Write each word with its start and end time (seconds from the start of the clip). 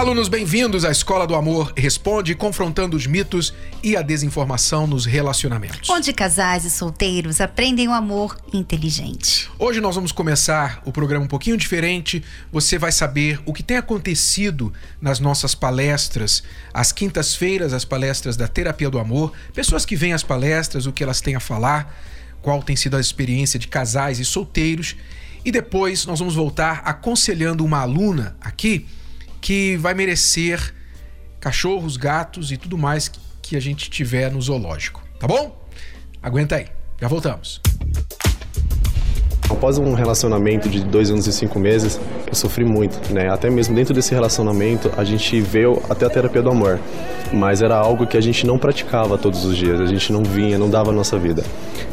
Olá, 0.00 0.08
alunos, 0.08 0.28
bem-vindos 0.28 0.82
à 0.86 0.90
Escola 0.90 1.26
do 1.26 1.34
Amor 1.34 1.74
Responde, 1.76 2.34
confrontando 2.34 2.96
os 2.96 3.06
mitos 3.06 3.52
e 3.82 3.98
a 3.98 4.00
desinformação 4.00 4.86
nos 4.86 5.04
relacionamentos. 5.04 5.90
Onde 5.90 6.10
casais 6.14 6.64
e 6.64 6.70
solteiros 6.70 7.38
aprendem 7.38 7.86
o 7.86 7.92
amor 7.92 8.34
inteligente. 8.50 9.50
Hoje 9.58 9.78
nós 9.78 9.94
vamos 9.94 10.10
começar 10.10 10.80
o 10.86 10.90
programa 10.90 11.26
um 11.26 11.28
pouquinho 11.28 11.58
diferente. 11.58 12.24
Você 12.50 12.78
vai 12.78 12.90
saber 12.90 13.42
o 13.44 13.52
que 13.52 13.62
tem 13.62 13.76
acontecido 13.76 14.72
nas 15.02 15.20
nossas 15.20 15.54
palestras, 15.54 16.42
às 16.72 16.92
quintas-feiras, 16.92 17.74
as 17.74 17.84
palestras 17.84 18.38
da 18.38 18.48
Terapia 18.48 18.88
do 18.88 18.98
Amor. 18.98 19.34
Pessoas 19.52 19.84
que 19.84 19.96
vêm 19.96 20.14
às 20.14 20.22
palestras, 20.22 20.86
o 20.86 20.92
que 20.92 21.04
elas 21.04 21.20
têm 21.20 21.34
a 21.34 21.40
falar, 21.40 21.94
qual 22.40 22.62
tem 22.62 22.74
sido 22.74 22.96
a 22.96 23.00
experiência 23.00 23.58
de 23.58 23.68
casais 23.68 24.18
e 24.18 24.24
solteiros. 24.24 24.96
E 25.44 25.52
depois 25.52 26.06
nós 26.06 26.20
vamos 26.20 26.34
voltar 26.34 26.80
aconselhando 26.86 27.62
uma 27.62 27.80
aluna 27.80 28.34
aqui 28.40 28.86
que 29.40 29.76
vai 29.76 29.94
merecer 29.94 30.74
cachorros, 31.40 31.96
gatos 31.96 32.52
e 32.52 32.56
tudo 32.56 32.76
mais 32.76 33.10
que 33.40 33.56
a 33.56 33.60
gente 33.60 33.90
tiver 33.90 34.30
no 34.30 34.40
zoológico, 34.40 35.02
tá 35.18 35.26
bom? 35.26 35.66
Aguenta 36.22 36.56
aí, 36.56 36.68
já 37.00 37.08
voltamos. 37.08 37.60
Após 39.48 39.78
um 39.78 39.94
relacionamento 39.94 40.68
de 40.68 40.84
dois 40.84 41.10
anos 41.10 41.26
e 41.26 41.32
cinco 41.32 41.58
meses, 41.58 41.98
eu 42.30 42.34
sofri 42.34 42.64
muito, 42.64 43.12
né? 43.12 43.28
Até 43.28 43.50
mesmo 43.50 43.74
dentro 43.74 43.92
desse 43.92 44.14
relacionamento, 44.14 44.90
a 44.96 45.04
gente 45.04 45.40
veio 45.40 45.82
até 45.90 46.06
a 46.06 46.10
terapia 46.10 46.40
do 46.40 46.50
amor, 46.50 46.78
mas 47.32 47.60
era 47.60 47.76
algo 47.76 48.06
que 48.06 48.16
a 48.16 48.20
gente 48.20 48.46
não 48.46 48.56
praticava 48.56 49.18
todos 49.18 49.44
os 49.44 49.56
dias, 49.56 49.80
a 49.80 49.86
gente 49.86 50.12
não 50.12 50.22
vinha, 50.22 50.56
não 50.56 50.70
dava 50.70 50.90
a 50.90 50.92
nossa 50.92 51.18
vida. 51.18 51.42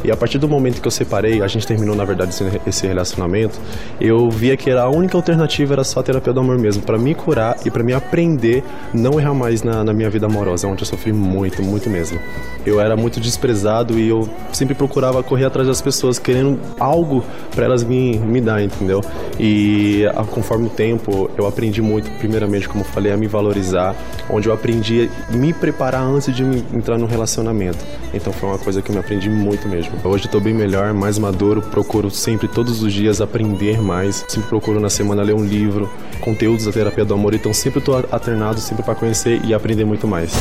E 0.04 0.12
a 0.12 0.16
partir 0.16 0.38
do 0.38 0.48
momento 0.48 0.80
que 0.80 0.86
eu 0.86 0.92
separei, 0.92 1.42
a 1.42 1.48
gente 1.48 1.66
terminou 1.66 1.96
na 1.96 2.04
verdade 2.04 2.32
esse 2.66 2.86
relacionamento, 2.86 3.58
eu 4.00 4.30
via 4.30 4.56
que 4.56 4.70
era 4.70 4.82
a 4.82 4.88
única 4.88 5.16
alternativa 5.16 5.74
era 5.74 5.82
só 5.82 6.00
a 6.00 6.02
terapia 6.02 6.32
do 6.32 6.40
amor 6.40 6.56
mesmo, 6.58 6.82
para 6.82 6.96
me 6.96 7.14
curar 7.14 7.56
e 7.64 7.70
para 7.70 7.82
me 7.82 7.92
aprender 7.92 8.62
não 8.94 9.18
errar 9.18 9.34
mais 9.34 9.62
na, 9.62 9.82
na 9.82 9.92
minha 9.92 10.08
vida 10.08 10.26
amorosa, 10.26 10.68
onde 10.68 10.82
eu 10.82 10.86
sofri 10.86 11.12
muito, 11.12 11.62
muito 11.62 11.90
mesmo. 11.90 12.18
Eu 12.64 12.80
era 12.80 12.96
muito 12.96 13.18
desprezado 13.18 13.98
e 13.98 14.08
eu 14.08 14.28
sempre 14.52 14.74
procurava 14.74 15.22
correr 15.22 15.46
atrás 15.46 15.66
das 15.66 15.82
pessoas 15.82 16.18
querendo 16.18 16.60
algo 16.78 17.24
para 17.54 17.64
elas 17.64 17.82
me, 17.82 18.18
me 18.18 18.40
dar, 18.40 18.62
entendeu? 18.62 19.00
E 19.38 20.06
a, 20.14 20.24
conforme 20.28 20.66
o 20.66 20.70
tempo, 20.70 21.30
eu 21.36 21.46
aprendi 21.46 21.82
muito, 21.82 22.10
primeiramente, 22.18 22.68
como 22.68 22.84
falei, 22.84 23.12
a 23.12 23.16
me 23.16 23.26
valorizar, 23.26 23.94
onde 24.30 24.48
eu 24.48 24.52
aprendi 24.52 25.10
a 25.28 25.36
me 25.36 25.52
preparar 25.52 26.02
antes 26.02 26.34
de 26.34 26.42
entrar 26.42 26.98
no 26.98 27.06
relacionamento. 27.06 27.78
Então 28.12 28.32
foi 28.32 28.48
uma 28.48 28.58
coisa 28.58 28.80
que 28.80 28.90
eu 28.90 28.94
me 28.94 29.00
aprendi 29.00 29.28
muito 29.28 29.68
mesmo. 29.68 29.92
Hoje 30.04 30.26
eu 30.26 30.30
tô 30.30 30.40
bem 30.40 30.54
melhor, 30.54 30.92
mais 30.92 31.18
maduro, 31.18 31.62
procuro 31.62 32.10
sempre, 32.10 32.48
todos 32.48 32.82
os 32.82 32.92
dias, 32.92 33.20
aprender 33.20 33.80
mais. 33.80 34.24
Sempre 34.28 34.48
procuro 34.48 34.80
na 34.80 34.90
semana 34.90 35.22
ler 35.22 35.34
um 35.34 35.44
livro, 35.44 35.90
conteúdos 36.20 36.64
da 36.64 36.72
terapia 36.72 37.04
do 37.04 37.14
amor, 37.14 37.34
então 37.34 37.52
sempre 37.52 37.80
tô 37.80 37.94
alternado, 38.10 38.60
sempre 38.60 38.82
para 38.82 38.94
conhecer 38.94 39.40
e 39.44 39.54
aprender 39.54 39.84
muito 39.84 40.06
mais. 40.06 40.32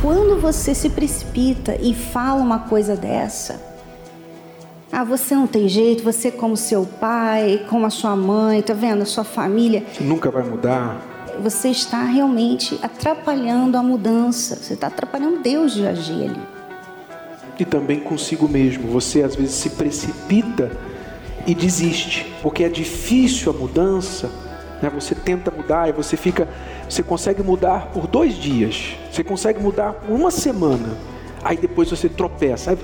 Quando 0.00 0.40
você 0.40 0.74
se 0.74 0.90
precipita 0.90 1.76
e 1.80 1.94
fala 1.94 2.40
uma 2.40 2.58
coisa 2.60 2.96
dessa, 2.96 3.71
ah, 4.92 5.04
você 5.04 5.34
não 5.34 5.46
tem 5.46 5.66
jeito, 5.68 6.04
você 6.04 6.30
como 6.30 6.54
seu 6.54 6.84
pai, 6.84 7.64
como 7.70 7.86
a 7.86 7.90
sua 7.90 8.14
mãe, 8.14 8.60
tá 8.60 8.74
vendo? 8.74 9.00
A 9.00 9.06
sua 9.06 9.24
família. 9.24 9.82
Nunca 9.98 10.30
vai 10.30 10.42
mudar. 10.42 11.00
Você 11.40 11.70
está 11.70 12.04
realmente 12.04 12.78
atrapalhando 12.82 13.78
a 13.78 13.82
mudança. 13.82 14.54
Você 14.54 14.74
está 14.74 14.88
atrapalhando 14.88 15.40
Deus 15.40 15.72
de 15.72 15.86
agir 15.86 16.24
ali. 16.24 16.42
E 17.58 17.64
também 17.64 18.00
consigo 18.00 18.46
mesmo. 18.46 18.90
Você 18.90 19.22
às 19.22 19.34
vezes 19.34 19.54
se 19.54 19.70
precipita 19.70 20.70
e 21.46 21.54
desiste, 21.54 22.30
porque 22.42 22.62
é 22.62 22.68
difícil 22.68 23.50
a 23.50 23.54
mudança. 23.54 24.30
Né? 24.82 24.90
Você 24.90 25.14
tenta 25.14 25.50
mudar 25.50 25.88
e 25.88 25.92
você 25.92 26.18
fica, 26.18 26.46
você 26.86 27.02
consegue 27.02 27.42
mudar 27.42 27.86
por 27.86 28.06
dois 28.06 28.34
dias, 28.34 28.94
você 29.10 29.24
consegue 29.24 29.58
mudar 29.58 29.94
por 29.94 30.12
uma 30.12 30.30
semana, 30.30 30.98
aí 31.42 31.56
depois 31.56 31.88
você 31.88 32.10
tropeça. 32.10 32.72
Aí 32.72 32.78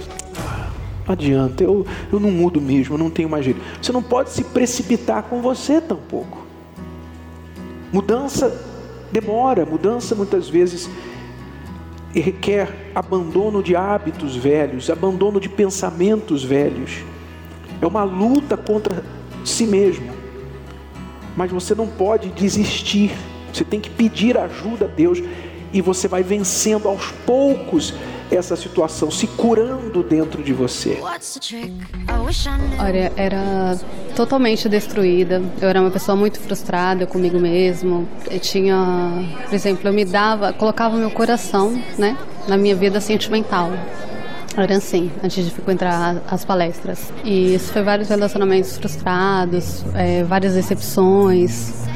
não 1.09 1.13
adianta, 1.15 1.65
eu, 1.65 1.87
eu 2.13 2.21
não 2.21 2.31
mudo 2.31 2.61
mesmo, 2.61 2.95
eu 2.95 2.99
não 2.99 3.09
tenho 3.09 3.31
mais 3.31 3.45
jeito. 3.45 3.61
Você 3.81 3.91
não 3.91 4.03
pode 4.03 4.31
se 4.31 4.45
precipitar 4.45 5.23
com 5.23 5.41
você 5.41 5.81
tampouco. 5.81 6.47
Mudança 7.91 8.55
demora, 9.11 9.65
mudança 9.65 10.15
muitas 10.15 10.49
vezes 10.51 10.89
requer 12.13 12.91
abandono 12.95 13.63
de 13.63 13.75
hábitos 13.75 14.37
velhos, 14.37 14.91
abandono 14.91 15.41
de 15.41 15.49
pensamentos 15.49 16.45
velhos. 16.45 17.03
É 17.81 17.87
uma 17.87 18.05
luta 18.05 18.57
contra 18.57 19.03
si 19.45 19.67
mesmo. 19.67 20.11
Mas 21.37 21.51
você 21.51 21.75
não 21.75 21.87
pode 21.87 22.29
desistir. 22.31 23.13
Você 23.53 23.65
tem 23.65 23.81
que 23.81 23.89
pedir 23.89 24.37
ajuda 24.37 24.85
a 24.85 24.89
Deus 24.89 25.23
e 25.73 25.81
você 25.81 26.07
vai 26.07 26.23
vencendo 26.23 26.89
aos 26.89 27.11
poucos 27.25 27.95
essa 28.31 28.57
situação, 28.57 29.11
se 29.11 29.27
curando 29.27 30.03
dentro 30.03 30.43
de 30.43 30.53
você? 30.53 30.99
Olha, 32.79 33.13
era 33.17 33.79
totalmente 34.15 34.69
destruída. 34.69 35.43
Eu 35.61 35.69
era 35.69 35.81
uma 35.81 35.91
pessoa 35.91 36.17
muito 36.17 36.39
frustrada 36.41 37.07
comigo 37.07 37.39
mesmo. 37.39 38.09
Eu 38.31 38.41
tinha, 38.41 39.25
por 39.47 39.55
exemplo, 39.55 39.89
eu 39.89 39.93
me 39.93 40.05
dava, 40.05 40.53
colocava 40.53 40.97
meu 40.97 41.11
coração, 41.11 41.81
né, 41.97 42.17
na 42.47 42.57
minha 42.57 42.75
vida 42.75 43.01
sentimental. 43.01 43.71
Era 44.57 44.77
assim, 44.77 45.11
antes 45.23 45.45
de 45.45 45.51
frequentar 45.53 46.21
as 46.29 46.45
palestras. 46.45 47.13
E 47.25 47.55
isso 47.55 47.73
foi 47.73 47.83
vários 47.83 48.09
relacionamentos 48.09 48.77
frustrados, 48.77 49.85
é, 49.95 50.25
várias 50.25 50.55
decepções 50.55 51.87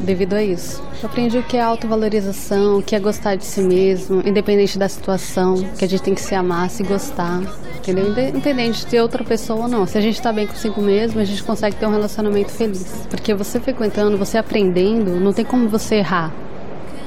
devido 0.00 0.34
a 0.34 0.42
isso. 0.42 0.82
Eu 1.02 1.08
aprendi 1.08 1.38
o 1.38 1.42
que 1.42 1.56
é 1.56 1.60
autovalorização, 1.60 2.78
o 2.78 2.82
que 2.82 2.94
é 2.94 3.00
gostar 3.00 3.36
de 3.36 3.44
si 3.44 3.60
mesmo, 3.60 4.22
independente 4.26 4.78
da 4.78 4.88
situação, 4.88 5.56
que 5.78 5.84
a 5.84 5.88
gente 5.88 6.02
tem 6.02 6.14
que 6.14 6.20
se 6.20 6.34
amar, 6.34 6.68
se 6.70 6.82
gostar, 6.82 7.40
entendeu? 7.78 8.08
Independente 8.10 8.80
de 8.80 8.86
ter 8.86 9.00
outra 9.00 9.24
pessoa 9.24 9.62
ou 9.62 9.68
não. 9.68 9.86
Se 9.86 9.96
a 9.96 10.00
gente 10.00 10.16
está 10.16 10.32
bem 10.32 10.46
consigo 10.46 10.80
mesmo, 10.80 11.20
a 11.20 11.24
gente 11.24 11.42
consegue 11.42 11.76
ter 11.76 11.86
um 11.86 11.90
relacionamento 11.90 12.50
feliz. 12.50 13.06
Porque 13.08 13.34
você 13.34 13.60
frequentando, 13.60 14.18
você 14.18 14.38
aprendendo, 14.38 15.18
não 15.20 15.32
tem 15.32 15.44
como 15.44 15.68
você 15.68 15.96
errar. 15.96 16.32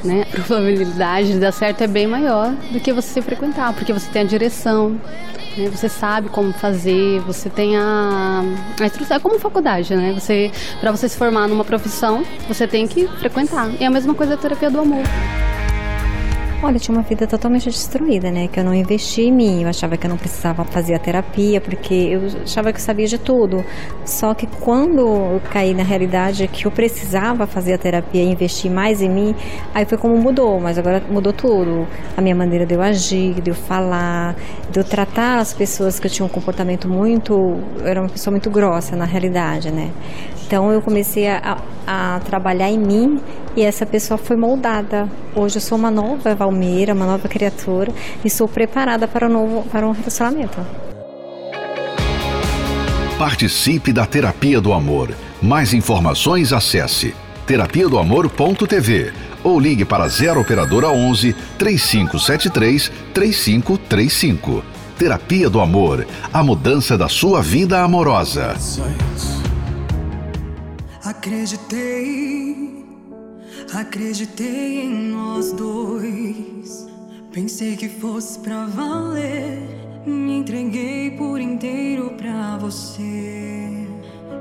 Né? 0.03 0.25
A 0.34 0.41
probabilidade 0.41 1.31
de 1.34 1.40
dar 1.40 1.52
certo 1.52 1.81
é 1.81 1.88
bem 1.88 2.08
maior 2.08 2.52
do 2.72 2.80
que 2.80 2.91
você 2.91 3.22
frequentar, 3.22 3.74
porque 3.74 3.94
você 3.94 4.09
tem 4.12 4.24
a 4.24 4.25
direção, 4.25 5.00
né? 5.58 5.69
Você 5.69 5.88
sabe 5.88 6.30
como 6.30 6.52
fazer, 6.52 7.19
você 7.22 7.50
tem 7.50 7.78
a, 7.78 8.44
a 8.80 8.86
instrução. 8.86 9.18
É 9.18 9.19
como 9.19 9.40
faculdade, 9.40 9.96
né? 9.96 10.14
Você, 10.14 10.52
para 10.80 10.91
você 10.91 11.08
se 11.08 11.18
formar 11.18 11.47
numa 11.47 11.64
profissão, 11.64 12.24
você 12.47 12.68
tem 12.68 12.88
que 12.88 13.08
frequentar. 13.08 13.69
E 13.80 13.84
é 13.84 13.88
a 13.88 13.91
mesma 13.91 14.14
coisa 14.14 14.34
a 14.34 14.38
terapia 14.38 14.69
do 14.69 14.80
amor. 14.80 15.03
Olha, 16.66 16.78
eu 16.78 16.79
tinha 16.79 16.96
uma 16.96 17.03
vida 17.03 17.28
totalmente 17.28 17.69
destruída, 17.69 18.31
né? 18.31 18.47
Que 18.47 18.57
eu 18.57 18.63
não 18.63 18.74
investi 18.74 19.24
em 19.24 19.34
mim. 19.34 19.63
Eu 19.63 19.68
achava 19.68 19.97
que 19.97 20.06
eu 20.06 20.09
não 20.09 20.16
precisava 20.16 20.63
fazer 20.63 20.94
a 20.94 21.00
terapia, 21.00 21.59
porque 21.59 21.94
eu 21.94 22.22
achava 22.41 22.72
que 22.72 22.79
eu 22.79 22.81
sabia 22.81 23.06
de 23.06 23.18
tudo. 23.18 23.66
Só 24.06 24.34
que 24.34 24.47
quando 24.47 25.02
eu 25.02 25.41
caí 25.52 25.73
na 25.73 25.84
realidade 25.84 26.47
que 26.47 26.66
eu 26.66 26.72
precisava 26.72 27.46
fazer 27.46 27.73
a 27.73 27.78
terapia 27.78 28.23
e 28.23 28.31
investir 28.31 28.72
mais 28.72 29.02
em 29.02 29.09
mim, 29.09 29.35
aí 29.73 29.84
foi 29.84 29.97
como 29.97 30.16
mudou. 30.16 30.57
Mas 30.62 30.78
agora 30.78 31.03
mudou 31.09 31.34
tudo. 31.34 31.85
A 32.16 32.22
minha 32.22 32.34
maneira 32.34 32.66
de 32.66 32.75
eu 32.75 32.81
agir, 32.81 33.41
de 33.41 33.50
eu 33.50 33.56
falar, 33.56 34.34
de 34.72 34.79
eu 34.79 34.85
tratar 34.85 35.40
as 35.40 35.53
pessoas 35.53 36.00
que 36.00 36.07
eu 36.07 36.12
tinha 36.12 36.25
um 36.25 36.29
comportamento 36.29 36.88
muito. 36.88 37.59
Eu 37.78 37.87
era 37.87 37.99
uma 37.99 38.09
pessoa 38.09 38.32
muito 38.32 38.49
grossa 38.49 38.96
na 38.96 39.03
realidade, 39.03 39.70
né? 39.70 39.91
Então 40.47 40.72
eu 40.72 40.82
comecei 40.82 41.28
a, 41.28 41.58
a, 41.85 42.22
trabalhar 42.22 42.70
em 42.70 42.78
mim 42.78 43.20
e 43.55 43.61
essa 43.61 43.85
pessoa 43.85 44.17
foi 44.17 44.35
moldada. 44.35 45.09
Hoje 45.35 45.58
eu 45.58 45.61
sou 45.61 45.78
uma 45.78 45.91
nova 45.91 46.35
Valmeira, 46.35 46.94
uma 46.94 47.05
nova 47.05 47.28
criatura 47.28 47.91
e 48.23 48.29
sou 48.29 48.47
preparada 48.47 49.08
para 49.08 49.28
um 49.28 49.32
novo 49.32 49.70
para 49.70 49.88
um 49.88 49.91
relacionamento. 49.91 50.58
Participe 53.17 53.94
da 53.94 54.05
Terapia 54.05 54.59
do 54.59 54.73
Amor. 54.73 55.11
Mais 55.41 55.73
informações 55.73 56.52
acesse 56.52 57.14
terapia 57.46 57.88
do 57.88 57.97
amor.tv 57.97 59.14
ou 59.44 59.59
ligue 59.59 59.85
para 59.85 60.08
0 60.08 60.41
operadora 60.41 60.90
11 60.90 61.35
3573 61.58 62.91
3535. 63.14 64.64
Terapia 64.97 65.49
do 65.49 65.59
Amor, 65.59 66.06
a 66.32 66.44
mudança 66.44 66.97
da 66.97 67.09
sua 67.09 67.41
vida 67.41 67.82
amorosa. 67.82 68.56
Acreditei, 71.03 72.72
acreditei 73.73 74.81
em 74.81 75.09
nós 75.09 75.51
dois. 75.53 76.87
Pensei 77.31 77.75
que 77.75 77.87
fosse 77.89 78.39
pra 78.39 78.65
valer. 78.65 79.59
Me 80.05 80.37
entreguei 80.37 81.11
por 81.11 81.39
inteiro 81.39 82.11
pra 82.17 82.57
você. 82.57 83.87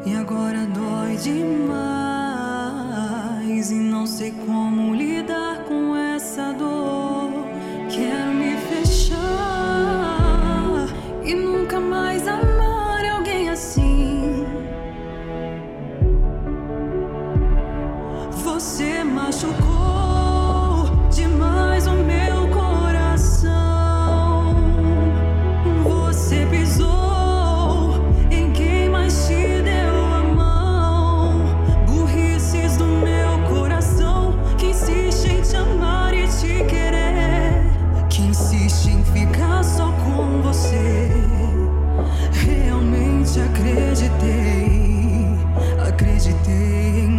E 0.04 0.14
agora 0.14 0.66
dói 0.66 1.16
demais. 1.16 1.72
E 3.70 3.74
não 3.74 4.06
sei 4.06 4.32
como 4.46 4.94
lidar 4.94 5.64
com 5.64 5.94
essa 5.96 6.52
dor. 6.52 7.30
Quero 7.90 8.34
me 8.34 8.56
fechar 8.68 9.22
e 11.24 11.34
nunca 11.34 11.78
mais 11.78 12.26
amar 12.26 12.51
acreditei 46.42 47.11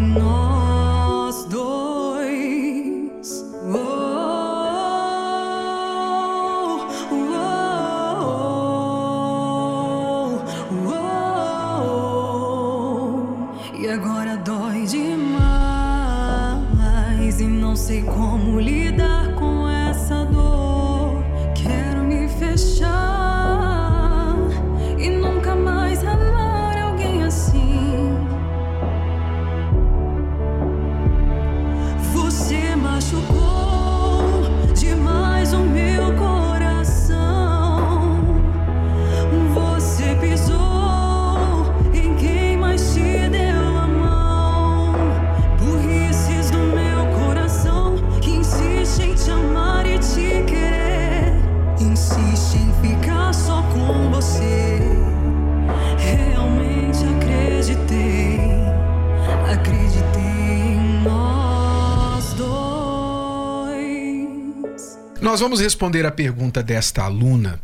Nós 65.33 65.39
vamos 65.39 65.59
responder 65.59 66.06
a 66.06 66.12
pergunta 66.12 66.62
desta 66.62 67.01
aluna 67.01 67.59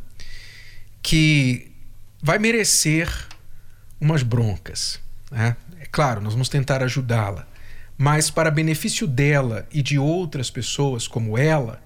que 1.04 1.71
vai 2.19 2.39
merecer 2.39 3.07
umas 4.01 4.24
broncas. 4.24 5.00
Né? 5.30 5.56
É 5.80 5.86
claro, 5.86 6.19
nós 6.19 6.33
vamos 6.33 6.50
tentar 6.50 6.81
ajudá-la, 6.81 7.48
mas 7.95 8.31
para 8.31 8.50
benefício 8.50 9.06
dela 9.06 9.68
e 9.71 9.83
de 9.83 10.00
outras 10.00 10.50
pessoas 10.50 11.07
como 11.07 11.38
ela, 11.38 11.80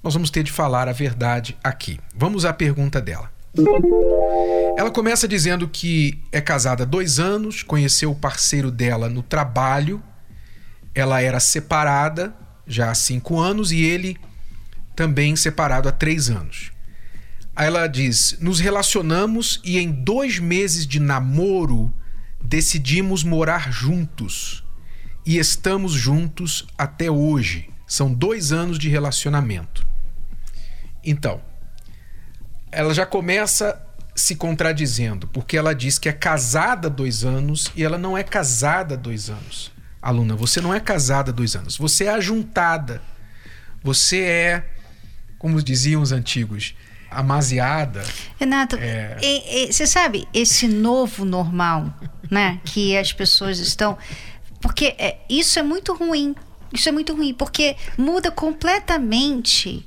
nós 0.00 0.14
vamos 0.14 0.30
ter 0.30 0.44
de 0.44 0.52
falar 0.52 0.88
a 0.88 0.92
verdade 0.92 1.58
aqui. 1.60 1.98
Vamos 2.14 2.44
à 2.44 2.52
pergunta 2.52 3.00
dela. 3.00 3.28
Ela 4.78 4.92
começa 4.92 5.26
dizendo 5.26 5.66
que 5.66 6.22
é 6.30 6.40
casada 6.40 6.84
há 6.84 6.86
dois 6.86 7.18
anos, 7.18 7.64
conheceu 7.64 8.12
o 8.12 8.14
parceiro 8.14 8.70
dela 8.70 9.08
no 9.08 9.24
trabalho, 9.24 10.00
ela 10.94 11.20
era 11.20 11.40
separada 11.40 12.32
já 12.64 12.92
há 12.92 12.94
cinco 12.94 13.40
anos 13.40 13.72
e 13.72 13.82
ele 13.82 14.16
também 14.96 15.36
separado 15.36 15.88
há 15.88 15.92
três 15.92 16.30
anos. 16.30 16.72
Aí 17.54 17.66
ela 17.66 17.86
diz: 17.86 18.38
nos 18.40 18.58
relacionamos 18.58 19.60
e 19.62 19.78
em 19.78 19.92
dois 19.92 20.38
meses 20.38 20.86
de 20.86 20.98
namoro 20.98 21.92
decidimos 22.42 23.22
morar 23.22 23.70
juntos 23.70 24.64
e 25.24 25.38
estamos 25.38 25.92
juntos 25.92 26.66
até 26.78 27.10
hoje. 27.10 27.68
São 27.86 28.12
dois 28.12 28.52
anos 28.52 28.78
de 28.78 28.88
relacionamento. 28.88 29.86
Então, 31.04 31.40
ela 32.72 32.92
já 32.92 33.06
começa 33.06 33.80
se 34.14 34.34
contradizendo, 34.34 35.28
porque 35.28 35.56
ela 35.56 35.74
diz 35.74 35.98
que 35.98 36.08
é 36.08 36.12
casada 36.12 36.90
dois 36.90 37.22
anos 37.22 37.70
e 37.76 37.84
ela 37.84 37.98
não 37.98 38.16
é 38.18 38.24
casada 38.24 38.96
dois 38.96 39.28
anos. 39.28 39.70
Aluna, 40.00 40.34
você 40.34 40.60
não 40.60 40.74
é 40.74 40.80
casada 40.80 41.32
dois 41.32 41.54
anos, 41.54 41.76
você 41.76 42.04
é 42.04 42.10
ajuntada. 42.10 43.02
Você 43.82 44.20
é, 44.20 44.64
como 45.38 45.62
diziam 45.62 46.02
os 46.02 46.12
antigos, 46.12 46.74
amaziada. 47.10 48.04
Renato, 48.38 48.76
É. 48.76 49.16
e- 49.22 49.68
e- 49.68 49.72
você 49.72 49.86
sabe, 49.86 50.26
esse 50.34 50.66
novo 50.68 51.24
normal, 51.24 51.92
né? 52.30 52.60
Que 52.64 52.96
as 52.96 53.12
pessoas 53.12 53.58
estão. 53.58 53.96
Porque 54.60 54.94
é, 54.98 55.18
isso 55.28 55.58
é 55.58 55.62
muito 55.62 55.94
ruim. 55.94 56.34
Isso 56.72 56.88
é 56.88 56.92
muito 56.92 57.14
ruim, 57.14 57.32
porque 57.32 57.76
muda 57.96 58.30
completamente 58.30 59.86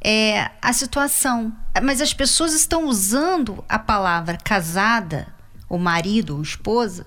é, 0.00 0.50
a 0.62 0.72
situação. 0.72 1.52
Mas 1.82 2.00
as 2.00 2.12
pessoas 2.14 2.52
estão 2.54 2.84
usando 2.86 3.64
a 3.68 3.78
palavra 3.78 4.36
casada, 4.36 5.26
ou 5.68 5.78
marido, 5.78 6.36
ou 6.36 6.42
esposa, 6.42 7.06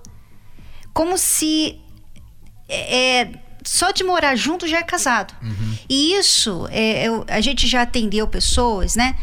como 0.93 1.17
se 1.17 1.79
é, 2.67 3.21
é, 3.21 3.31
só 3.63 3.91
de 3.91 4.03
morar 4.03 4.35
junto 4.35 4.67
já 4.67 4.79
é 4.79 4.83
casado. 4.83 5.33
E 5.89 6.13
isso, 6.13 6.67
é, 6.71 7.07
eu- 7.07 7.25
a 7.27 7.41
gente 7.41 7.67
já 7.67 7.81
atendeu 7.81 8.27
pessoas, 8.27 8.95
né? 8.95 9.15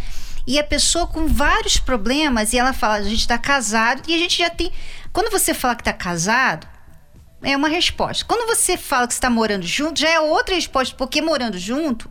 E 0.47 0.59
a 0.59 0.65
pessoa 0.65 1.07
com 1.07 1.27
vários 1.27 1.77
problemas, 1.79 2.53
e 2.53 2.59
ela 2.59 2.73
fala, 2.73 2.95
a 2.97 3.03
gente 3.03 3.21
está 3.21 3.39
casado, 3.39 4.03
e 4.09 4.15
a 4.15 4.19
gente 4.19 4.39
já 4.39 4.51
tem. 4.51 4.73
Quando 5.13 5.31
você 5.31 5.55
fala 5.55 5.75
que 5.77 5.83
está 5.83 5.93
casado, 5.93 6.67
é 7.43 7.57
uma 7.57 7.69
resposta. 7.69 8.25
Quando 8.25 8.47
você 8.47 8.77
fala 8.77 9.07
que 9.07 9.13
está 9.13 9.31
morando 9.31 9.67
junto, 9.67 10.01
já 10.01 10.09
é 10.09 10.21
outra 10.21 10.55
resposta, 10.55 10.95
porque 10.97 11.23
morando 11.23 11.59
junto 11.59 12.11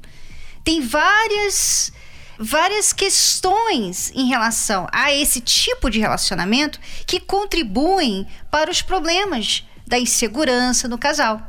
tem 0.63 0.81
várias 0.81 1.91
várias 2.37 2.91
questões 2.91 4.11
em 4.13 4.27
relação 4.27 4.87
a 4.91 5.13
esse 5.13 5.39
tipo 5.39 5.89
de 5.89 5.99
relacionamento 6.01 6.77
que 7.07 7.17
contribuem 7.17 8.27
para 8.51 8.69
os 8.69 8.81
problemas 8.81 9.63
da 9.87 9.97
insegurança 9.97 10.85
no 10.89 10.97
casal, 10.97 11.41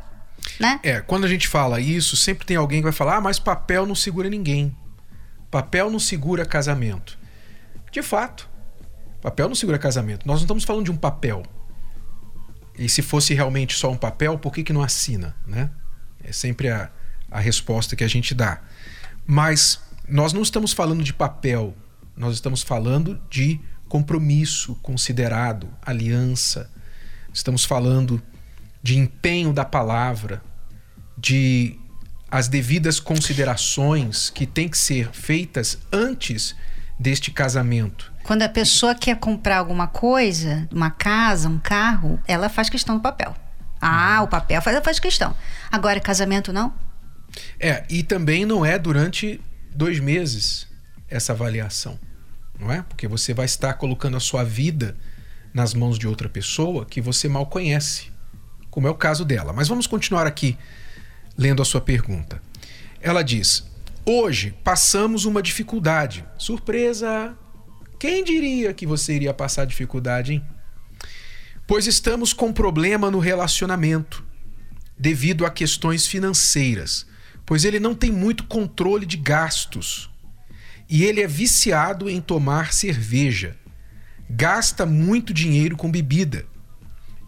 né? 0.61 0.81
É, 0.83 1.01
quando 1.01 1.25
a 1.25 1.29
gente 1.29 1.49
fala 1.49 1.81
isso, 1.81 2.17
sempre 2.17 2.47
tem 2.47 2.57
alguém 2.57 2.81
que 2.81 2.85
vai 2.85 2.93
falar: 2.93 3.17
ah, 3.17 3.21
mas 3.21 3.39
papel 3.39 3.87
não 3.87 3.95
segura 3.95 4.29
ninguém. 4.29 4.77
Papel 5.51 5.91
não 5.91 5.99
segura 5.99 6.45
casamento. 6.45 7.19
De 7.91 8.03
fato, 8.03 8.49
papel 9.23 9.49
não 9.49 9.55
segura 9.55 9.79
casamento. 9.79 10.27
Nós 10.27 10.41
não 10.41 10.45
estamos 10.45 10.65
falando 10.65 10.85
de 10.85 10.91
um 10.91 10.97
papel. 10.97 11.43
E 12.79 12.89
se 12.89 13.01
fosse 13.01 13.33
realmente 13.33 13.75
só 13.75 13.91
um 13.91 13.97
papel, 13.97 14.39
por 14.39 14.53
que, 14.53 14.63
que 14.63 14.73
não 14.73 14.83
assina, 14.83 15.35
né? 15.47 15.71
É 16.23 16.33
sempre 16.33 16.69
a, 16.69 16.91
a 17.31 17.41
resposta 17.41 17.97
que 17.97 18.05
a 18.05 18.09
gente 18.09 18.35
dá. 18.35 18.61
Mas 19.27 19.81
nós 20.09 20.33
não 20.33 20.43
estamos 20.43 20.73
falando 20.73 21.03
de 21.03 21.13
papel, 21.13 21.75
nós 22.17 22.35
estamos 22.35 22.63
falando 22.63 23.21
de 23.31 23.61
compromisso 23.89 24.75
considerado, 24.83 25.69
aliança. 25.83 26.71
Estamos 27.33 27.65
falando 27.65 28.23
de 28.87 28.97
empenho 28.97 29.53
da 29.53 29.65
palavra, 29.65 30.41
de 31.19 31.77
as 32.31 32.47
devidas 32.47 33.01
considerações 33.01 34.31
que 34.31 34.47
têm 34.47 34.69
que 34.69 34.79
ser 34.79 35.11
feitas 35.13 35.77
antes 35.93 36.55
deste 36.97 37.33
casamento. 37.33 38.13
Quando 38.23 38.43
a 38.43 38.49
pessoa 38.49 38.95
quer 38.95 39.17
comprar 39.17 39.59
alguma 39.59 39.89
coisa, 39.89 40.69
uma 40.71 40.89
casa, 40.89 41.49
um 41.49 41.59
carro, 41.59 42.21
ela 42.29 42.49
faz 42.49 42.71
questão 42.71 42.97
do 42.97 43.03
papel. 43.03 43.35
Ah, 43.81 44.21
o 44.23 44.29
papel 44.29 44.63
faz, 44.63 44.79
faz 44.85 45.01
questão. 45.01 45.37
Agora, 45.69 45.99
casamento 45.99 46.53
não? 46.53 46.73
É, 47.59 47.85
e 47.91 48.05
também 48.05 48.47
não 48.47 48.65
é 48.65 48.79
durante 48.79 49.41
dois 49.75 49.99
meses 49.99 50.69
essa 51.09 51.33
avaliação, 51.33 51.99
não 52.57 52.71
é? 52.71 52.83
Porque 52.83 53.09
você 53.09 53.35
vai 53.35 53.47
estar 53.47 53.75
colocando 53.75 54.17
a 54.17 54.21
sua 54.21 54.45
vida 54.45 54.97
nas 55.53 55.75
mãos 55.75 55.99
de 55.99 56.07
outra 56.07 56.29
pessoa 56.29 56.87
que 56.87 57.01
você 57.01 57.29
mal 57.29 57.47
conhece, 57.47 58.15
como 58.77 58.87
é 58.87 58.91
o 58.91 58.95
caso 58.95 59.25
dela. 59.25 59.55
Mas 59.55 59.69
vamos 59.69 59.87
continuar 59.87 60.27
aqui 60.27 60.55
lendo 61.35 61.63
a 61.63 61.65
sua 61.65 61.81
pergunta. 61.81 62.43
Ela 63.01 63.23
diz: 63.23 63.67
Hoje 64.05 64.55
passamos 64.63 65.25
uma 65.25 65.41
dificuldade. 65.41 66.27
Surpresa! 66.37 67.35
Quem 67.99 68.23
diria 68.23 68.75
que 68.75 68.87
você 68.87 69.15
iria 69.15 69.33
passar 69.33 69.65
dificuldade, 69.65 70.35
hein? 70.35 70.45
Pois 71.67 71.87
estamos 71.87 72.35
com 72.35 72.53
problema 72.53 73.11
no 73.11 73.19
relacionamento. 73.19 74.23
devido 74.99 75.47
a 75.47 75.51
questões 75.51 76.07
financeiras, 76.07 77.07
pois 77.47 77.65
ele 77.65 77.81
não 77.81 77.95
tem 77.95 78.13
muito 78.13 78.45
controle 78.45 79.07
de 79.07 79.17
gastos. 79.17 80.11
E 80.87 81.03
ele 81.03 81.23
é 81.23 81.27
viciado 81.27 82.11
em 82.11 82.21
tomar 82.21 82.75
cerveja. 82.75 83.57
Gasta 84.29 84.85
muito 84.85 85.33
dinheiro 85.33 85.79
com 85.79 85.91
bebida. 85.91 86.45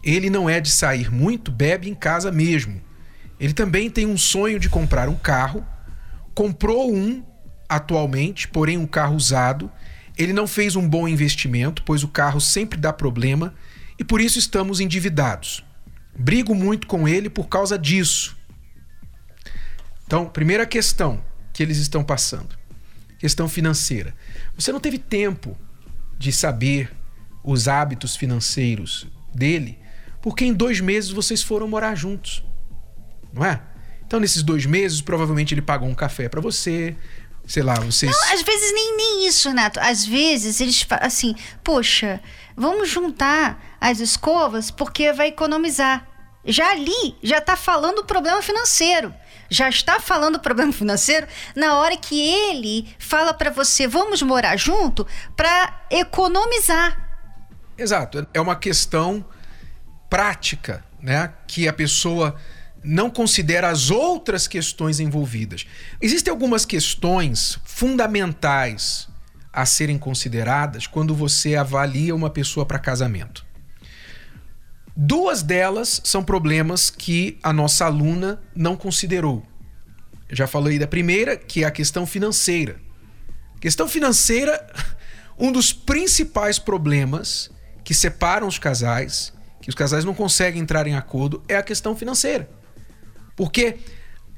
Ele 0.03 0.29
não 0.29 0.49
é 0.49 0.59
de 0.59 0.69
sair 0.69 1.11
muito, 1.11 1.51
bebe 1.51 1.89
em 1.89 1.95
casa 1.95 2.31
mesmo. 2.31 2.81
Ele 3.39 3.53
também 3.53 3.89
tem 3.89 4.05
um 4.05 4.17
sonho 4.17 4.59
de 4.59 4.69
comprar 4.69 5.09
um 5.09 5.15
carro, 5.15 5.65
comprou 6.33 6.93
um 6.93 7.23
atualmente, 7.67 8.47
porém 8.47 8.77
um 8.77 8.87
carro 8.87 9.15
usado. 9.15 9.71
Ele 10.17 10.33
não 10.33 10.47
fez 10.47 10.75
um 10.75 10.87
bom 10.87 11.07
investimento, 11.07 11.83
pois 11.83 12.03
o 12.03 12.07
carro 12.07 12.41
sempre 12.41 12.77
dá 12.77 12.91
problema 12.91 13.53
e 13.97 14.03
por 14.03 14.19
isso 14.19 14.39
estamos 14.39 14.79
endividados. 14.79 15.63
Brigo 16.17 16.53
muito 16.53 16.87
com 16.87 17.07
ele 17.07 17.29
por 17.29 17.47
causa 17.47 17.77
disso. 17.77 18.37
Então, 20.05 20.25
primeira 20.25 20.65
questão 20.65 21.23
que 21.53 21.61
eles 21.61 21.77
estão 21.77 22.03
passando: 22.03 22.57
questão 23.17 23.47
financeira. 23.47 24.13
Você 24.55 24.71
não 24.71 24.79
teve 24.79 24.97
tempo 24.97 25.57
de 26.17 26.31
saber 26.31 26.91
os 27.43 27.67
hábitos 27.67 28.15
financeiros 28.15 29.07
dele, 29.33 29.77
porque 30.21 30.45
em 30.45 30.53
dois 30.53 30.79
meses 30.79 31.11
vocês 31.11 31.41
foram 31.41 31.67
morar 31.67 31.95
juntos, 31.95 32.43
não 33.33 33.45
é? 33.45 33.61
Então, 34.05 34.19
nesses 34.19 34.41
dois 34.41 34.65
meses, 34.65 35.01
provavelmente 35.01 35.53
ele 35.53 35.61
pagou 35.61 35.87
um 35.87 35.93
café 35.93 36.27
para 36.27 36.41
você, 36.41 36.95
sei 37.45 37.61
lá, 37.61 37.75
vocês. 37.75 38.11
Não, 38.11 38.33
às 38.33 38.41
vezes 38.41 38.73
nem, 38.73 38.97
nem 38.97 39.27
isso, 39.27 39.53
Neto. 39.53 39.79
Às 39.79 40.03
vezes 40.03 40.59
eles 40.59 40.81
falam 40.81 41.05
assim, 41.05 41.35
poxa, 41.63 42.19
vamos 42.57 42.89
juntar 42.89 43.77
as 43.79 43.99
escovas 43.99 44.71
porque 44.71 45.13
vai 45.13 45.27
economizar. 45.27 46.07
Já 46.43 46.71
ali, 46.71 47.17
já 47.21 47.39
tá 47.39 47.55
falando 47.55 47.99
o 47.99 48.05
problema 48.05 48.41
financeiro. 48.41 49.13
Já 49.47 49.69
está 49.69 49.99
falando 49.99 50.35
o 50.37 50.39
problema 50.39 50.71
financeiro 50.71 51.27
na 51.55 51.75
hora 51.75 51.95
que 51.95 52.19
ele 52.19 52.95
fala 52.97 53.33
para 53.33 53.51
você, 53.51 53.87
vamos 53.87 54.21
morar 54.21 54.57
junto 54.57 55.05
para 55.35 55.85
economizar. 55.89 57.09
Exato, 57.77 58.27
é 58.33 58.41
uma 58.41 58.55
questão 58.55 59.25
prática, 60.09 60.83
né? 61.01 61.33
Que 61.47 61.67
a 61.67 61.73
pessoa 61.73 62.35
não 62.83 63.09
considera 63.09 63.69
as 63.69 63.91
outras 63.91 64.47
questões 64.47 64.99
envolvidas. 64.99 65.65
Existem 66.01 66.31
algumas 66.31 66.65
questões 66.65 67.59
fundamentais 67.65 69.07
a 69.51 69.65
serem 69.65 69.97
consideradas 69.97 70.87
quando 70.87 71.13
você 71.13 71.55
avalia 71.55 72.15
uma 72.15 72.29
pessoa 72.29 72.65
para 72.65 72.79
casamento. 72.79 73.45
Duas 74.95 75.41
delas 75.41 76.01
são 76.03 76.23
problemas 76.23 76.89
que 76.89 77.37
a 77.41 77.53
nossa 77.53 77.85
aluna 77.85 78.41
não 78.55 78.75
considerou. 78.75 79.45
Eu 80.27 80.35
já 80.35 80.45
falei 80.45 80.77
da 80.77 80.87
primeira, 80.87 81.35
que 81.35 81.63
é 81.63 81.67
a 81.67 81.71
questão 81.71 82.05
financeira. 82.05 82.79
Questão 83.59 83.87
financeira, 83.87 84.65
um 85.39 85.51
dos 85.51 85.73
principais 85.73 86.59
problemas 86.59 87.49
que 87.83 87.93
separam 87.93 88.47
os 88.47 88.59
casais, 88.59 89.33
que 89.61 89.69
os 89.69 89.75
casais 89.75 90.05
não 90.05 90.13
conseguem 90.13 90.61
entrar 90.61 90.87
em 90.87 90.95
acordo, 90.95 91.43
é 91.47 91.55
a 91.55 91.63
questão 91.63 91.95
financeira. 91.95 92.49
Porque 93.35 93.77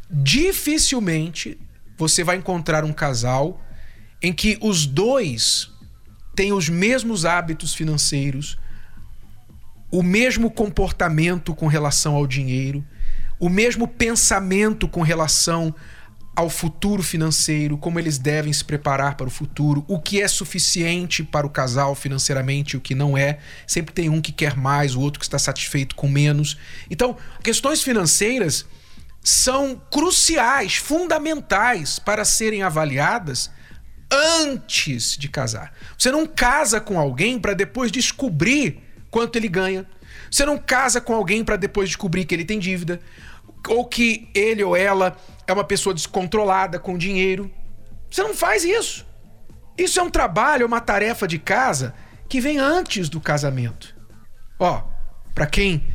dificilmente 0.10 1.60
você 1.98 2.24
vai 2.24 2.38
encontrar 2.38 2.84
um 2.84 2.94
casal 2.94 3.64
em 4.22 4.34
que 4.34 4.58
os 4.62 4.86
dois 4.86 5.72
têm 6.36 6.54
os 6.54 6.70
mesmos 6.70 7.26
hábitos 7.26 7.74
financeiros, 7.74 8.58
o 9.92 10.02
mesmo 10.02 10.50
comportamento 10.50 11.54
com 11.54 11.68
relação 11.68 12.16
ao 12.16 12.26
dinheiro, 12.26 12.84
o 13.40 13.50
mesmo 13.50 13.88
pensamento 13.88 14.88
com 14.88 15.02
relação 15.02 15.74
ao 16.36 16.50
futuro 16.50 17.04
financeiro, 17.04 17.78
como 17.78 18.00
eles 18.00 18.18
devem 18.18 18.54
se 18.54 18.64
preparar 18.64 19.16
para 19.16 19.28
o 19.28 19.32
futuro, 19.32 19.84
o 19.88 20.00
que 20.00 20.22
é 20.22 20.28
suficiente 20.28 21.24
para 21.24 21.46
o 21.46 21.50
casal 21.50 21.94
financeiramente 21.94 22.78
o 22.78 22.82
que 22.82 22.96
não 22.96 23.18
é. 23.18 23.40
Sempre 23.68 23.94
tem 23.94 24.10
um 24.10 24.22
que 24.22 24.32
quer 24.32 24.56
mais, 24.56 24.96
o 24.96 25.02
outro 25.02 25.20
que 25.20 25.26
está 25.26 25.38
satisfeito 25.38 25.96
com 25.96 26.08
menos. 26.08 26.58
Então, 26.90 27.18
questões 27.44 27.84
financeiras 27.84 28.66
são 29.22 29.80
cruciais, 29.92 30.76
fundamentais 30.76 32.00
para 32.00 32.24
serem 32.24 32.64
avaliadas 32.64 33.52
antes 34.12 35.18
de 35.18 35.28
casar. 35.28 35.74
Você 35.98 36.12
não 36.12 36.26
casa 36.26 36.80
com 36.80 36.98
alguém 36.98 37.40
para 37.40 37.54
depois 37.54 37.92
descobrir 37.92 38.80
quanto 39.10 39.36
ele 39.36 39.48
ganha. 39.48 39.86
Você 40.30 40.46
não 40.46 40.58
casa 40.58 41.02
com 41.02 41.14
alguém 41.14 41.44
para 41.44 41.58
depois 41.58 41.90
descobrir 41.90 42.26
que 42.26 42.34
ele 42.34 42.46
tem 42.46 42.58
dívida 42.58 43.00
ou 43.68 43.86
que 43.86 44.30
ele 44.34 44.64
ou 44.64 44.76
ela 44.76 45.16
é 45.48 45.54
uma 45.54 45.64
pessoa 45.64 45.94
descontrolada 45.94 46.80
com 46.80 46.98
dinheiro. 46.98 47.52
Você 48.10 48.24
não 48.24 48.34
faz 48.34 48.64
isso. 48.64 49.06
Isso 49.78 50.00
é 50.00 50.04
um 50.04 50.10
trabalho, 50.10 50.64
é 50.64 50.66
uma 50.66 50.82
tarefa 50.82 51.28
de 51.28 51.40
casa 51.40 51.94
que 52.28 52.40
vem 52.40 52.58
antes 52.58 53.10
do 53.10 53.20
casamento. 53.20 53.96
Ó, 54.60 54.84
para 55.34 55.46
quem 55.46 55.86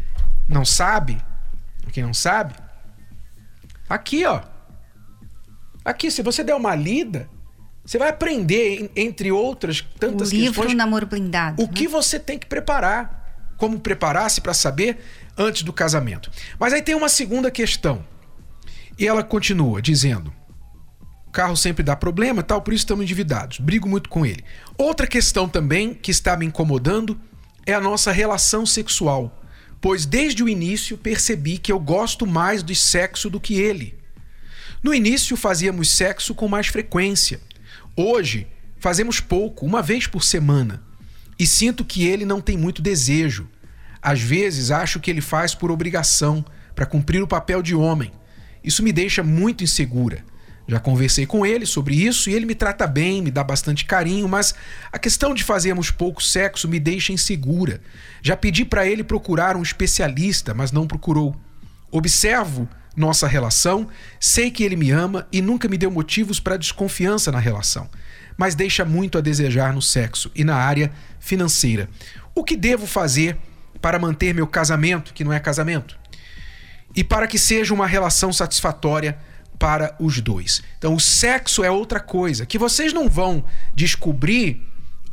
não 0.48 0.64
sabe, 0.64 1.18
quem 1.92 2.02
não 2.02 2.14
sabe, 2.14 2.54
aqui, 3.88 4.24
ó. 4.24 4.42
Aqui, 5.84 6.10
se 6.10 6.22
você 6.22 6.42
der 6.42 6.54
uma 6.54 6.74
lida, 6.74 7.28
você 7.84 7.98
vai 7.98 8.08
aprender, 8.08 8.90
entre 8.96 9.30
outras 9.30 9.80
tantas 10.00 10.32
o 10.32 10.34
livro 10.34 10.54
questões, 10.54 10.76
Namoro 10.76 11.06
Blindado. 11.06 11.62
o 11.62 11.66
né? 11.66 11.72
que 11.72 11.86
você 11.86 12.18
tem 12.18 12.38
que 12.38 12.46
preparar. 12.46 13.24
Como 13.56 13.80
preparar-se 13.80 14.42
para 14.42 14.52
saber 14.52 14.98
antes 15.38 15.62
do 15.62 15.72
casamento. 15.72 16.30
Mas 16.58 16.74
aí 16.74 16.82
tem 16.82 16.94
uma 16.94 17.08
segunda 17.08 17.50
questão. 17.50 18.04
E 18.98 19.06
ela 19.06 19.22
continua 19.22 19.82
dizendo: 19.82 20.32
carro 21.32 21.56
sempre 21.56 21.82
dá 21.82 21.94
problema, 21.94 22.42
tal, 22.42 22.62
por 22.62 22.72
isso 22.72 22.82
estamos 22.82 23.04
endividados. 23.04 23.58
Brigo 23.58 23.88
muito 23.88 24.08
com 24.08 24.24
ele. 24.24 24.42
Outra 24.78 25.06
questão 25.06 25.48
também 25.48 25.92
que 25.92 26.10
está 26.10 26.36
me 26.36 26.46
incomodando 26.46 27.20
é 27.66 27.74
a 27.74 27.80
nossa 27.80 28.10
relação 28.10 28.64
sexual, 28.64 29.42
pois 29.80 30.06
desde 30.06 30.42
o 30.42 30.48
início 30.48 30.96
percebi 30.96 31.58
que 31.58 31.70
eu 31.70 31.78
gosto 31.78 32.26
mais 32.26 32.62
do 32.62 32.74
sexo 32.74 33.28
do 33.28 33.40
que 33.40 33.60
ele. 33.60 33.98
No 34.82 34.94
início 34.94 35.36
fazíamos 35.36 35.92
sexo 35.92 36.34
com 36.34 36.48
mais 36.48 36.68
frequência. 36.68 37.40
Hoje 37.94 38.46
fazemos 38.78 39.20
pouco, 39.20 39.66
uma 39.66 39.82
vez 39.82 40.06
por 40.06 40.22
semana. 40.22 40.82
E 41.38 41.46
sinto 41.46 41.84
que 41.84 42.06
ele 42.06 42.24
não 42.24 42.40
tem 42.40 42.56
muito 42.56 42.80
desejo. 42.80 43.48
Às 44.00 44.20
vezes 44.20 44.70
acho 44.70 45.00
que 45.00 45.10
ele 45.10 45.20
faz 45.20 45.54
por 45.54 45.70
obrigação, 45.70 46.44
para 46.74 46.86
cumprir 46.86 47.22
o 47.22 47.26
papel 47.26 47.62
de 47.62 47.74
homem. 47.74 48.12
Isso 48.66 48.82
me 48.82 48.92
deixa 48.92 49.22
muito 49.22 49.62
insegura. 49.62 50.24
Já 50.68 50.80
conversei 50.80 51.24
com 51.24 51.46
ele 51.46 51.64
sobre 51.64 51.94
isso 51.94 52.28
e 52.28 52.34
ele 52.34 52.44
me 52.44 52.54
trata 52.54 52.88
bem, 52.88 53.22
me 53.22 53.30
dá 53.30 53.44
bastante 53.44 53.84
carinho, 53.84 54.28
mas 54.28 54.52
a 54.90 54.98
questão 54.98 55.32
de 55.32 55.44
fazermos 55.44 55.92
pouco 55.92 56.20
sexo 56.20 56.66
me 56.66 56.80
deixa 56.80 57.12
insegura. 57.12 57.80
Já 58.20 58.36
pedi 58.36 58.64
para 58.64 58.84
ele 58.84 59.04
procurar 59.04 59.56
um 59.56 59.62
especialista, 59.62 60.52
mas 60.52 60.72
não 60.72 60.88
procurou. 60.88 61.36
Observo 61.92 62.68
nossa 62.96 63.28
relação, 63.28 63.86
sei 64.18 64.50
que 64.50 64.64
ele 64.64 64.74
me 64.74 64.90
ama 64.90 65.28
e 65.30 65.40
nunca 65.40 65.68
me 65.68 65.78
deu 65.78 65.90
motivos 65.90 66.40
para 66.40 66.56
desconfiança 66.56 67.30
na 67.30 67.38
relação, 67.38 67.88
mas 68.36 68.54
deixa 68.56 68.84
muito 68.84 69.18
a 69.18 69.20
desejar 69.20 69.72
no 69.72 69.82
sexo 69.82 70.32
e 70.34 70.42
na 70.42 70.56
área 70.56 70.90
financeira. 71.20 71.88
O 72.34 72.42
que 72.42 72.56
devo 72.56 72.86
fazer 72.86 73.36
para 73.80 73.98
manter 73.98 74.34
meu 74.34 74.46
casamento, 74.46 75.12
que 75.14 75.22
não 75.22 75.32
é 75.32 75.38
casamento? 75.38 75.96
E 76.96 77.04
para 77.04 77.28
que 77.28 77.38
seja 77.38 77.72
uma 77.72 77.86
relação 77.86 78.32
satisfatória 78.32 79.18
para 79.58 79.94
os 80.00 80.20
dois. 80.20 80.62
Então, 80.78 80.94
o 80.94 81.00
sexo 81.00 81.62
é 81.62 81.70
outra 81.70 82.00
coisa 82.00 82.44
que 82.46 82.58
vocês 82.58 82.92
não 82.92 83.08
vão 83.08 83.44
descobrir 83.74 84.62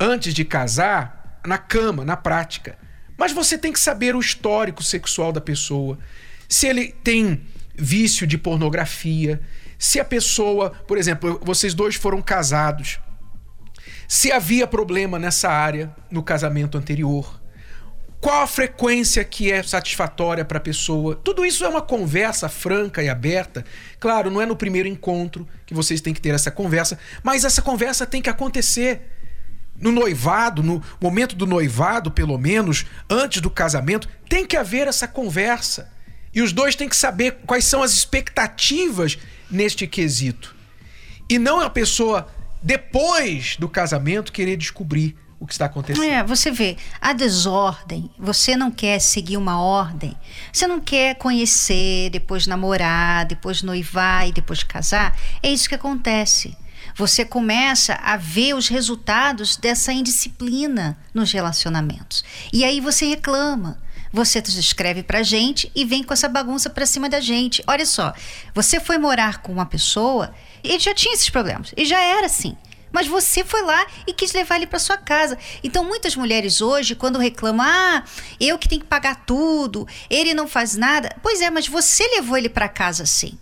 antes 0.00 0.34
de 0.34 0.44
casar 0.44 1.40
na 1.46 1.58
cama, 1.58 2.04
na 2.04 2.16
prática. 2.16 2.78
Mas 3.16 3.32
você 3.32 3.56
tem 3.56 3.72
que 3.72 3.78
saber 3.78 4.16
o 4.16 4.20
histórico 4.20 4.82
sexual 4.82 5.32
da 5.32 5.40
pessoa, 5.40 5.98
se 6.48 6.66
ele 6.66 6.88
tem 7.04 7.42
vício 7.76 8.26
de 8.26 8.38
pornografia, 8.38 9.40
se 9.78 10.00
a 10.00 10.04
pessoa, 10.04 10.70
por 10.70 10.98
exemplo, 10.98 11.40
vocês 11.42 11.74
dois 11.74 11.94
foram 11.94 12.20
casados, 12.22 12.98
se 14.08 14.32
havia 14.32 14.66
problema 14.66 15.18
nessa 15.18 15.48
área 15.48 15.94
no 16.10 16.22
casamento 16.22 16.76
anterior, 16.76 17.40
qual 18.24 18.40
a 18.40 18.46
frequência 18.46 19.22
que 19.22 19.52
é 19.52 19.62
satisfatória 19.62 20.46
para 20.46 20.56
a 20.56 20.60
pessoa. 20.60 21.14
Tudo 21.14 21.44
isso 21.44 21.62
é 21.62 21.68
uma 21.68 21.82
conversa 21.82 22.48
franca 22.48 23.02
e 23.02 23.08
aberta. 23.10 23.66
Claro, 24.00 24.30
não 24.30 24.40
é 24.40 24.46
no 24.46 24.56
primeiro 24.56 24.88
encontro 24.88 25.46
que 25.66 25.74
vocês 25.74 26.00
têm 26.00 26.14
que 26.14 26.22
ter 26.22 26.34
essa 26.34 26.50
conversa, 26.50 26.98
mas 27.22 27.44
essa 27.44 27.60
conversa 27.60 28.06
tem 28.06 28.22
que 28.22 28.30
acontecer. 28.30 29.10
No 29.78 29.92
noivado, 29.92 30.62
no 30.62 30.82
momento 30.98 31.36
do 31.36 31.46
noivado, 31.46 32.10
pelo 32.10 32.38
menos, 32.38 32.86
antes 33.10 33.42
do 33.42 33.50
casamento, 33.50 34.08
tem 34.26 34.46
que 34.46 34.56
haver 34.56 34.88
essa 34.88 35.06
conversa. 35.06 35.92
E 36.32 36.40
os 36.40 36.50
dois 36.50 36.74
têm 36.74 36.88
que 36.88 36.96
saber 36.96 37.40
quais 37.46 37.66
são 37.66 37.82
as 37.82 37.92
expectativas 37.92 39.18
neste 39.50 39.86
quesito. 39.86 40.56
E 41.28 41.38
não 41.38 41.60
a 41.60 41.68
pessoa, 41.68 42.26
depois 42.62 43.58
do 43.58 43.68
casamento, 43.68 44.32
querer 44.32 44.56
descobrir 44.56 45.14
o 45.38 45.46
que 45.46 45.52
está 45.52 45.66
acontecendo. 45.66 46.04
É, 46.04 46.22
você 46.22 46.50
vê, 46.50 46.76
a 47.00 47.12
desordem, 47.12 48.10
você 48.18 48.56
não 48.56 48.70
quer 48.70 48.98
seguir 48.98 49.36
uma 49.36 49.60
ordem, 49.60 50.16
você 50.52 50.66
não 50.66 50.80
quer 50.80 51.16
conhecer, 51.16 52.10
depois 52.10 52.46
namorar, 52.46 53.26
depois 53.26 53.62
noivar 53.62 54.28
e 54.28 54.32
depois 54.32 54.62
casar, 54.62 55.16
é 55.42 55.50
isso 55.50 55.68
que 55.68 55.74
acontece. 55.74 56.56
Você 56.96 57.24
começa 57.24 57.94
a 57.94 58.16
ver 58.16 58.54
os 58.54 58.68
resultados 58.68 59.56
dessa 59.56 59.92
indisciplina 59.92 60.96
nos 61.12 61.32
relacionamentos. 61.32 62.24
E 62.52 62.64
aí 62.64 62.80
você 62.80 63.06
reclama. 63.06 63.82
Você 64.12 64.38
escreve 64.38 65.02
pra 65.02 65.24
gente 65.24 65.72
e 65.74 65.84
vem 65.84 66.04
com 66.04 66.12
essa 66.12 66.28
bagunça 66.28 66.70
pra 66.70 66.86
cima 66.86 67.08
da 67.08 67.18
gente. 67.18 67.64
Olha 67.66 67.84
só, 67.84 68.14
você 68.54 68.78
foi 68.78 68.96
morar 68.96 69.38
com 69.38 69.52
uma 69.52 69.66
pessoa 69.66 70.32
e 70.62 70.78
já 70.78 70.94
tinha 70.94 71.14
esses 71.14 71.28
problemas. 71.28 71.74
E 71.76 71.84
já 71.84 72.00
era 72.00 72.26
assim. 72.26 72.56
Mas 72.94 73.08
você 73.08 73.42
foi 73.42 73.60
lá 73.62 73.84
e 74.06 74.12
quis 74.12 74.32
levar 74.32 74.54
ele 74.54 74.68
para 74.68 74.78
sua 74.78 74.96
casa. 74.96 75.36
Então, 75.64 75.84
muitas 75.84 76.14
mulheres 76.14 76.60
hoje, 76.60 76.94
quando 76.94 77.18
reclamam, 77.18 77.66
ah, 77.68 78.04
eu 78.38 78.56
que 78.56 78.68
tenho 78.68 78.82
que 78.82 78.86
pagar 78.86 79.24
tudo, 79.26 79.84
ele 80.08 80.32
não 80.32 80.46
faz 80.46 80.76
nada. 80.76 81.12
Pois 81.20 81.40
é, 81.40 81.50
mas 81.50 81.66
você 81.66 82.06
levou 82.14 82.38
ele 82.38 82.48
para 82.48 82.68
casa 82.68 83.02
assim. 83.02 83.36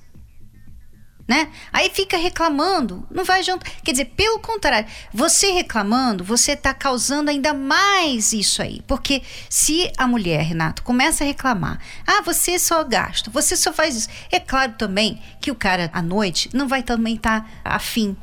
Né? 1.28 1.52
Aí 1.70 1.90
fica 1.90 2.16
reclamando, 2.16 3.06
não 3.10 3.26
vai 3.26 3.40
adiantar. 3.40 3.70
Quer 3.84 3.92
dizer, 3.92 4.06
pelo 4.16 4.38
contrário, 4.38 4.88
você 5.12 5.52
reclamando, 5.52 6.24
você 6.24 6.52
está 6.52 6.72
causando 6.72 7.30
ainda 7.30 7.52
mais 7.52 8.32
isso 8.32 8.62
aí. 8.62 8.82
Porque 8.86 9.22
se 9.50 9.92
a 9.98 10.08
mulher, 10.08 10.42
Renato, 10.44 10.82
começa 10.82 11.24
a 11.24 11.26
reclamar, 11.26 11.78
ah, 12.06 12.22
você 12.22 12.58
só 12.58 12.82
gasta, 12.84 13.30
você 13.30 13.54
só 13.54 13.70
faz 13.70 13.96
isso. 13.96 14.08
É 14.30 14.40
claro 14.40 14.72
também 14.78 15.22
que 15.42 15.50
o 15.50 15.54
cara 15.54 15.90
à 15.92 16.00
noite 16.00 16.48
não 16.54 16.66
vai 16.66 16.82
também 16.82 17.16
estar 17.16 17.42
tá 17.42 17.50
afim 17.62 18.16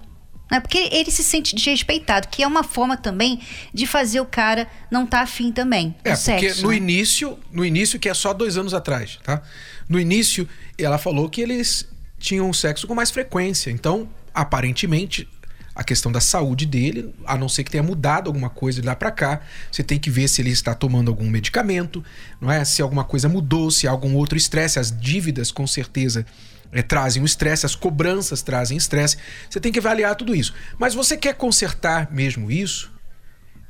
né? 0.49 0.59
Porque 0.59 0.89
ele 0.91 1.11
se 1.11 1.23
sente 1.23 1.55
desrespeitado, 1.55 2.27
que 2.27 2.43
é 2.43 2.47
uma 2.47 2.63
forma 2.63 2.97
também 2.97 3.41
de 3.73 3.85
fazer 3.85 4.19
o 4.19 4.25
cara 4.25 4.67
não 4.89 5.03
estar 5.03 5.17
tá 5.17 5.23
afim 5.23 5.51
também. 5.51 5.95
É, 6.03 6.15
porque 6.15 6.49
sexo, 6.49 6.63
no 6.63 6.69
né? 6.69 6.77
início, 6.77 7.37
no 7.51 7.63
início, 7.63 7.99
que 7.99 8.09
é 8.09 8.13
só 8.13 8.33
dois 8.33 8.57
anos 8.57 8.73
atrás, 8.73 9.19
tá? 9.23 9.41
No 9.87 9.99
início, 9.99 10.47
ela 10.77 10.97
falou 10.97 11.29
que 11.29 11.41
eles 11.41 11.87
tinham 12.17 12.51
sexo 12.53 12.87
com 12.87 12.93
mais 12.93 13.11
frequência. 13.11 13.71
Então, 13.71 14.07
aparentemente, 14.33 15.27
a 15.73 15.83
questão 15.83 16.11
da 16.11 16.19
saúde 16.19 16.65
dele, 16.65 17.13
a 17.25 17.37
não 17.37 17.47
ser 17.47 17.63
que 17.63 17.71
tenha 17.71 17.81
mudado 17.81 18.27
alguma 18.27 18.49
coisa 18.49 18.81
de 18.81 18.87
lá 18.87 18.95
para 18.95 19.11
cá, 19.11 19.41
você 19.71 19.81
tem 19.81 19.97
que 19.97 20.09
ver 20.09 20.27
se 20.27 20.41
ele 20.41 20.49
está 20.49 20.75
tomando 20.75 21.09
algum 21.09 21.29
medicamento, 21.29 22.03
não 22.41 22.51
é? 22.51 22.65
Se 22.65 22.81
alguma 22.81 23.05
coisa 23.05 23.29
mudou, 23.29 23.71
se 23.71 23.87
há 23.87 23.91
algum 23.91 24.15
outro 24.15 24.37
estresse, 24.37 24.77
as 24.77 24.91
dívidas 24.91 25.51
com 25.51 25.65
certeza 25.65 26.25
é, 26.71 26.81
trazem 26.81 27.21
o 27.21 27.25
estresse, 27.25 27.65
as 27.65 27.75
cobranças 27.75 28.41
trazem 28.41 28.77
estresse. 28.77 29.17
Você 29.49 29.59
tem 29.59 29.71
que 29.71 29.79
avaliar 29.79 30.15
tudo 30.15 30.35
isso. 30.35 30.53
Mas 30.77 30.93
você 30.93 31.17
quer 31.17 31.35
consertar 31.35 32.11
mesmo 32.11 32.51
isso? 32.51 32.91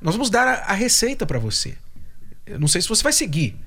Nós 0.01 0.15
vamos 0.15 0.29
dar 0.29 0.48
a, 0.48 0.53
a 0.72 0.74
receita 0.74 1.25
para 1.25 1.39
você. 1.39 1.77
Eu 2.46 2.60
não 2.60 2.68
sei 2.68 2.82
se 2.82 2.89
você 2.89 3.03
vai 3.03 3.13
seguir, 3.13 3.60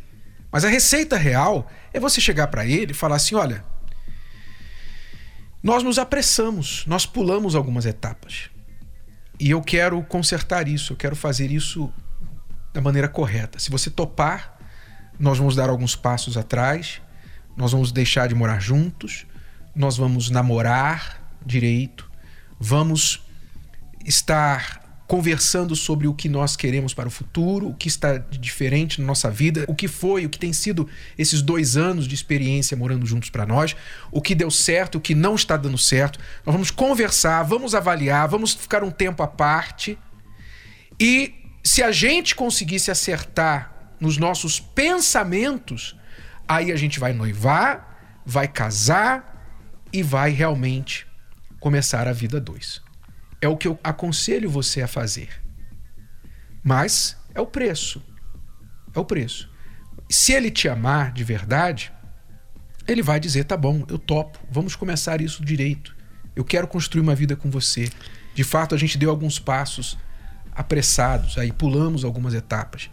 mas 0.51 0.65
a 0.65 0.69
receita 0.69 1.17
real 1.17 1.71
é 1.93 2.01
você 2.01 2.21
chegar 2.21 2.49
para 2.49 2.67
ele 2.67 2.93
e 2.93 2.95
falar 2.95 3.17
assim: 3.17 3.35
olha, 3.35 3.65
nós 5.63 5.83
nos 5.83 5.99
apressamos, 5.99 6.85
nós 6.87 7.07
pulamos 7.07 7.55
algumas 7.55 7.87
etapas. 7.87 8.51
E 9.39 9.51
eu 9.51 9.63
quero 9.63 10.03
consertar 10.03 10.69
isso, 10.69 10.93
eu 10.93 10.97
quero 10.97 11.17
fazer 11.17 11.51
isso 11.51 11.93
da 12.73 12.81
maneira 12.81 13.09
correta. 13.09 13.59
Se 13.59 13.71
você 13.71 13.91
topar, 13.91 14.59
nós 15.19 15.39
vamos 15.39 15.55
dar 15.55 15.69
alguns 15.69 15.95
passos 15.95 16.37
atrás, 16.37 17.01
nós 17.57 17.73
vamos 17.73 17.93
deixar 17.93 18.29
de 18.29 18.35
morar 18.35 18.61
juntos, 18.61 19.27
nós 19.75 19.97
vamos 19.97 20.31
namorar 20.31 21.23
direito, 21.45 22.11
vamos 22.59 23.23
estar 24.05 24.83
conversando 25.13 25.77
sobre 25.77 26.07
o 26.07 26.15
que 26.15 26.27
nós 26.27 26.57
queremos 26.57 26.95
para 26.95 27.07
o 27.07 27.11
futuro, 27.11 27.69
o 27.69 27.75
que 27.75 27.87
está 27.87 28.17
diferente 28.17 28.99
na 28.99 29.07
nossa 29.07 29.31
vida, 29.31 29.67
o 29.69 29.75
que 29.75 29.87
foi, 29.87 30.25
o 30.25 30.31
que 30.31 30.39
tem 30.39 30.55
sido 30.55 30.89
esses 31.19 31.43
dois 31.43 31.77
anos 31.77 32.09
de 32.09 32.15
experiência 32.15 32.75
morando 32.79 33.05
juntos 33.05 33.29
para 33.29 33.45
nós, 33.45 33.77
o 34.11 34.23
que 34.23 34.35
deu 34.35 34.51
certo, 34.51 34.97
o 34.97 35.01
que 35.03 35.15
não 35.15 35.35
está 35.35 35.59
dando 35.59 35.77
certo. 35.77 36.19
Nós 36.47 36.55
vamos 36.55 36.71
conversar, 36.71 37.43
vamos 37.43 37.75
avaliar, 37.75 38.27
vamos 38.27 38.55
ficar 38.55 38.83
um 38.83 38.91
tempo 38.91 39.23
à 39.23 39.27
parte. 39.27 39.99
E 40.99 41.35
se 41.63 41.83
a 41.83 41.93
gente 41.93 42.35
conseguir 42.35 42.81
se 42.81 42.91
acertar 42.91 43.95
nos 44.01 44.17
nossos 44.17 44.61
pensamentos, 44.61 45.95
aí 46.47 46.73
a 46.73 46.77
gente 46.77 47.01
vai 47.01 47.13
noivar, 47.13 48.23
vai 48.25 48.49
casar 48.49 49.47
e 49.93 50.03
vai 50.03 50.31
realmente 50.31 51.07
começar 51.61 52.09
a 52.09 52.13
vida 52.13 52.41
dois 52.41 52.83
é 53.43 53.49
o 53.49 53.57
que 53.57 53.67
eu 53.67 53.79
aconselho 53.83 54.49
você 54.49 54.81
a 54.81 54.89
fazer. 54.89 55.29
Mas 56.63 57.17
é 57.35 57.41
o 57.41 57.47
preço. 57.47 58.01
É 58.95 59.01
o 59.01 59.05
preço. 59.05 59.51
Se 60.09 60.33
ele 60.33 60.51
te 60.51 60.69
amar 60.69 61.13
de 61.13 61.25
verdade, 61.25 61.93
ele 62.87 63.03
vai 63.03 63.19
dizer: 63.19 63.45
tá 63.45 63.57
bom, 63.57 63.85
eu 63.89 63.99
topo, 63.99 64.39
vamos 64.49 64.77
começar 64.77 65.21
isso 65.21 65.45
direito. 65.45 65.95
Eu 66.37 66.45
quero 66.45 66.69
construir 66.69 67.03
uma 67.03 67.17
vida 67.17 67.35
com 67.35 67.51
você. 67.51 67.91
De 68.33 68.45
fato, 68.45 68.75
a 68.75 68.79
gente 68.79 68.97
deu 68.97 69.11
alguns 69.11 69.39
passos 69.39 69.99
apressados, 70.55 71.37
aí 71.37 71.51
pulamos 71.51 72.05
algumas 72.05 72.33
etapas. 72.33 72.89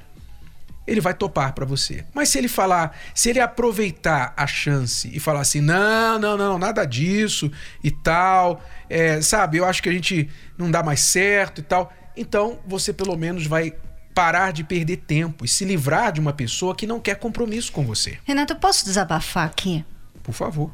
Ele 0.90 1.02
vai 1.02 1.14
topar 1.14 1.54
para 1.54 1.66
você. 1.66 2.04
Mas 2.14 2.30
se 2.30 2.38
ele 2.38 2.48
falar, 2.48 2.98
se 3.14 3.30
ele 3.30 3.40
aproveitar 3.40 4.34
a 4.36 4.48
chance 4.48 5.10
e 5.14 5.20
falar 5.20 5.42
assim: 5.42 5.62
não, 5.62 6.18
não, 6.18 6.36
não, 6.36 6.58
nada 6.58 6.84
disso 6.84 7.52
e 7.84 7.92
tal, 7.92 8.64
é, 8.90 9.22
sabe, 9.22 9.58
eu 9.58 9.66
acho 9.66 9.84
que 9.84 9.90
a 9.90 9.92
gente 9.92 10.28
não 10.58 10.72
dá 10.72 10.82
mais 10.82 11.02
certo 11.02 11.60
e 11.60 11.64
tal. 11.64 11.94
Então 12.18 12.60
você 12.66 12.92
pelo 12.92 13.16
menos 13.16 13.46
vai 13.46 13.74
parar 14.16 14.52
de 14.52 14.64
perder 14.64 14.98
tempo 14.98 15.46
e 15.46 15.48
se 15.48 15.64
livrar 15.64 16.12
de 16.12 16.20
uma 16.20 16.34
pessoa 16.34 16.76
que 16.76 16.88
não 16.88 17.00
quer 17.00 17.16
compromisso 17.16 17.72
com 17.72 17.86
você. 17.86 18.18
Renato, 18.26 18.54
eu 18.54 18.58
posso 18.58 18.84
desabafar 18.84 19.46
aqui? 19.46 19.86
Por 20.24 20.34
favor. 20.34 20.72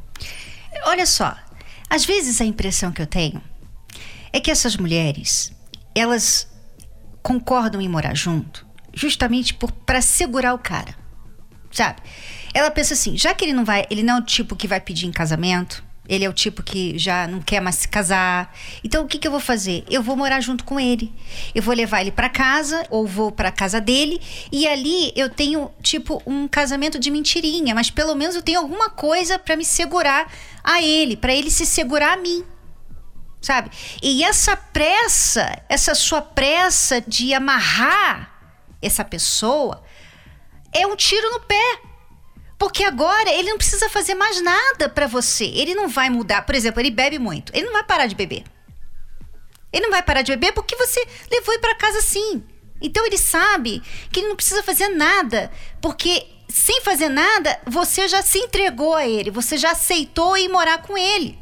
Olha 0.86 1.06
só, 1.06 1.36
às 1.90 2.06
vezes 2.06 2.40
a 2.40 2.46
impressão 2.46 2.92
que 2.92 3.02
eu 3.02 3.08
tenho 3.08 3.42
é 4.32 4.40
que 4.40 4.50
essas 4.50 4.78
mulheres, 4.78 5.54
elas 5.94 6.48
concordam 7.22 7.82
em 7.82 7.90
morar 7.90 8.16
junto 8.16 8.65
justamente 8.96 9.54
para 9.86 10.02
segurar 10.02 10.54
o 10.54 10.60
cara. 10.60 10.96
Sabe? 11.72 12.02
Ela 12.54 12.72
pensa 12.72 12.94
assim, 12.94 13.18
já 13.18 13.34
que 13.34 13.44
ele 13.44 13.54
não 13.54 13.66
vai, 13.66 13.86
ele 13.90 14.02
não 14.02 14.16
é 14.16 14.20
o 14.20 14.24
tipo 14.24 14.56
que 14.56 14.68
vai 14.68 14.80
pedir 14.80 15.06
em 15.06 15.12
casamento, 15.12 15.84
ele 16.08 16.24
é 16.24 16.30
o 16.30 16.34
tipo 16.34 16.62
que 16.64 16.98
já 16.98 17.28
não 17.28 17.42
quer 17.42 17.60
mais 17.60 17.76
se 17.76 17.88
casar. 17.88 18.54
Então 18.84 19.04
o 19.04 19.08
que, 19.08 19.18
que 19.18 19.28
eu 19.28 19.32
vou 19.32 19.40
fazer? 19.40 19.84
Eu 19.90 20.02
vou 20.02 20.16
morar 20.16 20.40
junto 20.40 20.64
com 20.64 20.80
ele. 20.80 21.12
Eu 21.54 21.64
vou 21.64 21.74
levar 21.74 22.02
ele 22.02 22.12
para 22.12 22.30
casa 22.30 22.86
ou 22.90 23.08
vou 23.08 23.32
para 23.32 23.52
casa 23.52 23.82
dele 23.82 24.22
e 24.52 24.68
ali 24.68 25.12
eu 25.16 25.30
tenho 25.30 25.72
tipo 25.82 26.22
um 26.26 26.48
casamento 26.48 27.00
de 27.00 27.10
mentirinha, 27.10 27.74
mas 27.74 27.90
pelo 27.90 28.16
menos 28.16 28.36
eu 28.36 28.42
tenho 28.42 28.60
alguma 28.60 28.90
coisa 28.90 29.40
para 29.40 29.56
me 29.56 29.66
segurar 29.66 30.32
a 30.64 30.82
ele, 30.82 31.18
para 31.18 31.34
ele 31.34 31.50
se 31.50 31.66
segurar 31.66 32.14
a 32.14 32.18
mim. 32.18 32.44
Sabe? 33.42 33.70
E 34.02 34.24
essa 34.24 34.56
pressa, 34.56 35.62
essa 35.70 35.94
sua 35.94 36.22
pressa 36.22 37.02
de 37.02 37.34
amarrar 37.34 38.35
essa 38.86 39.04
pessoa 39.04 39.84
é 40.74 40.86
um 40.86 40.96
tiro 40.96 41.30
no 41.32 41.40
pé. 41.42 41.80
Porque 42.58 42.84
agora 42.84 43.30
ele 43.32 43.50
não 43.50 43.58
precisa 43.58 43.90
fazer 43.90 44.16
mais 44.16 44.42
nada 44.42 44.88
para 44.88 45.08
você. 45.08 45.46
Ele 45.46 45.76
não 45.76 45.90
vai 45.90 46.10
mudar. 46.10 46.46
Por 46.46 46.56
exemplo, 46.56 46.82
ele 46.82 46.90
bebe 46.90 47.20
muito. 47.20 47.52
Ele 47.54 47.66
não 47.66 47.74
vai 47.74 47.84
parar 47.84 48.08
de 48.08 48.16
beber. 48.16 48.44
Ele 49.74 49.84
não 49.84 49.92
vai 49.92 50.02
parar 50.02 50.22
de 50.22 50.32
beber 50.32 50.54
porque 50.54 50.76
você 50.78 51.06
levou 51.30 51.54
ele 51.54 51.62
para 51.62 51.76
casa 51.76 52.00
assim. 52.00 52.44
Então 52.82 53.06
ele 53.06 53.18
sabe 53.18 53.82
que 54.12 54.20
ele 54.20 54.30
não 54.30 54.36
precisa 54.36 54.64
fazer 54.64 54.90
nada, 54.90 55.52
porque 55.82 56.28
sem 56.48 56.82
fazer 56.82 57.10
nada, 57.10 57.60
você 57.66 58.08
já 58.08 58.22
se 58.22 58.38
entregou 58.38 58.94
a 58.96 59.08
ele, 59.08 59.32
você 59.32 59.58
já 59.58 59.72
aceitou 59.72 60.38
ir 60.38 60.48
morar 60.48 60.82
com 60.82 60.98
ele. 60.98 61.38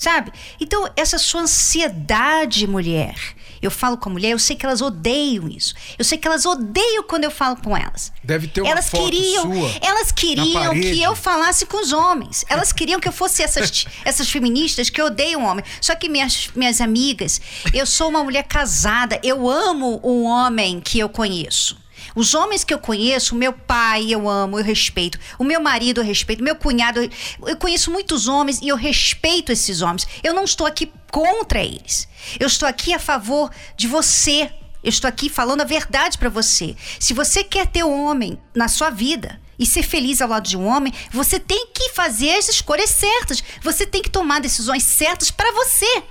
Sabe? 0.00 0.32
Então, 0.58 0.90
essa 0.96 1.18
sua 1.18 1.42
ansiedade, 1.42 2.66
mulher, 2.66 3.14
eu 3.60 3.70
falo 3.70 3.98
com 3.98 4.08
a 4.08 4.12
mulher, 4.12 4.30
eu 4.30 4.38
sei 4.38 4.56
que 4.56 4.64
elas 4.64 4.80
odeiam 4.80 5.46
isso. 5.46 5.74
Eu 5.98 6.06
sei 6.06 6.16
que 6.16 6.26
elas 6.26 6.46
odeiam 6.46 7.02
quando 7.02 7.24
eu 7.24 7.30
falo 7.30 7.54
com 7.56 7.76
elas. 7.76 8.10
Deve 8.24 8.48
ter 8.48 8.62
uma 8.62 8.70
elas 8.70 8.88
foto 8.88 9.04
queriam, 9.04 9.42
sua 9.42 9.70
elas 9.82 10.10
queriam 10.10 10.72
que 10.72 11.02
eu 11.02 11.14
falasse 11.14 11.66
com 11.66 11.82
os 11.82 11.92
homens. 11.92 12.46
Elas 12.48 12.72
queriam 12.72 12.98
que 12.98 13.08
eu 13.08 13.12
fosse 13.12 13.42
essas, 13.42 13.84
essas 14.02 14.30
feministas 14.30 14.88
que 14.88 15.02
odeiam 15.02 15.44
homem. 15.44 15.62
Só 15.82 15.94
que 15.94 16.08
minhas, 16.08 16.48
minhas 16.56 16.80
amigas, 16.80 17.38
eu 17.74 17.84
sou 17.84 18.08
uma 18.08 18.24
mulher 18.24 18.44
casada, 18.44 19.20
eu 19.22 19.50
amo 19.50 20.00
o 20.02 20.22
homem 20.22 20.80
que 20.80 20.98
eu 20.98 21.10
conheço. 21.10 21.76
Os 22.14 22.34
homens 22.34 22.64
que 22.64 22.72
eu 22.72 22.78
conheço, 22.78 23.34
meu 23.34 23.52
pai 23.52 24.06
eu 24.10 24.28
amo, 24.28 24.58
eu 24.58 24.64
respeito. 24.64 25.18
O 25.38 25.44
meu 25.44 25.60
marido 25.60 26.00
eu 26.00 26.04
respeito, 26.04 26.42
meu 26.42 26.56
cunhado, 26.56 27.00
eu, 27.46 27.56
conheço 27.56 27.90
muitos 27.90 28.28
homens 28.28 28.60
e 28.60 28.68
eu 28.68 28.76
respeito 28.76 29.52
esses 29.52 29.82
homens. 29.82 30.06
Eu 30.22 30.34
não 30.34 30.44
estou 30.44 30.66
aqui 30.66 30.92
contra 31.10 31.62
eles. 31.62 32.08
Eu 32.38 32.46
estou 32.46 32.68
aqui 32.68 32.94
a 32.94 32.98
favor 32.98 33.50
de 33.76 33.86
você. 33.86 34.50
Eu 34.82 34.88
estou 34.88 35.08
aqui 35.08 35.28
falando 35.28 35.60
a 35.60 35.64
verdade 35.64 36.16
para 36.16 36.28
você. 36.28 36.74
Se 36.98 37.12
você 37.12 37.44
quer 37.44 37.66
ter 37.66 37.84
um 37.84 38.06
homem 38.06 38.40
na 38.54 38.68
sua 38.68 38.90
vida 38.90 39.40
e 39.58 39.66
ser 39.66 39.82
feliz 39.82 40.22
ao 40.22 40.28
lado 40.28 40.48
de 40.48 40.56
um 40.56 40.66
homem, 40.66 40.92
você 41.10 41.38
tem 41.38 41.66
que 41.74 41.90
fazer 41.90 42.34
as 42.36 42.48
escolhas 42.48 42.90
certas. 42.90 43.42
Você 43.62 43.86
tem 43.86 44.00
que 44.00 44.10
tomar 44.10 44.40
decisões 44.40 44.82
certas 44.84 45.30
para 45.30 45.52
você. 45.52 46.02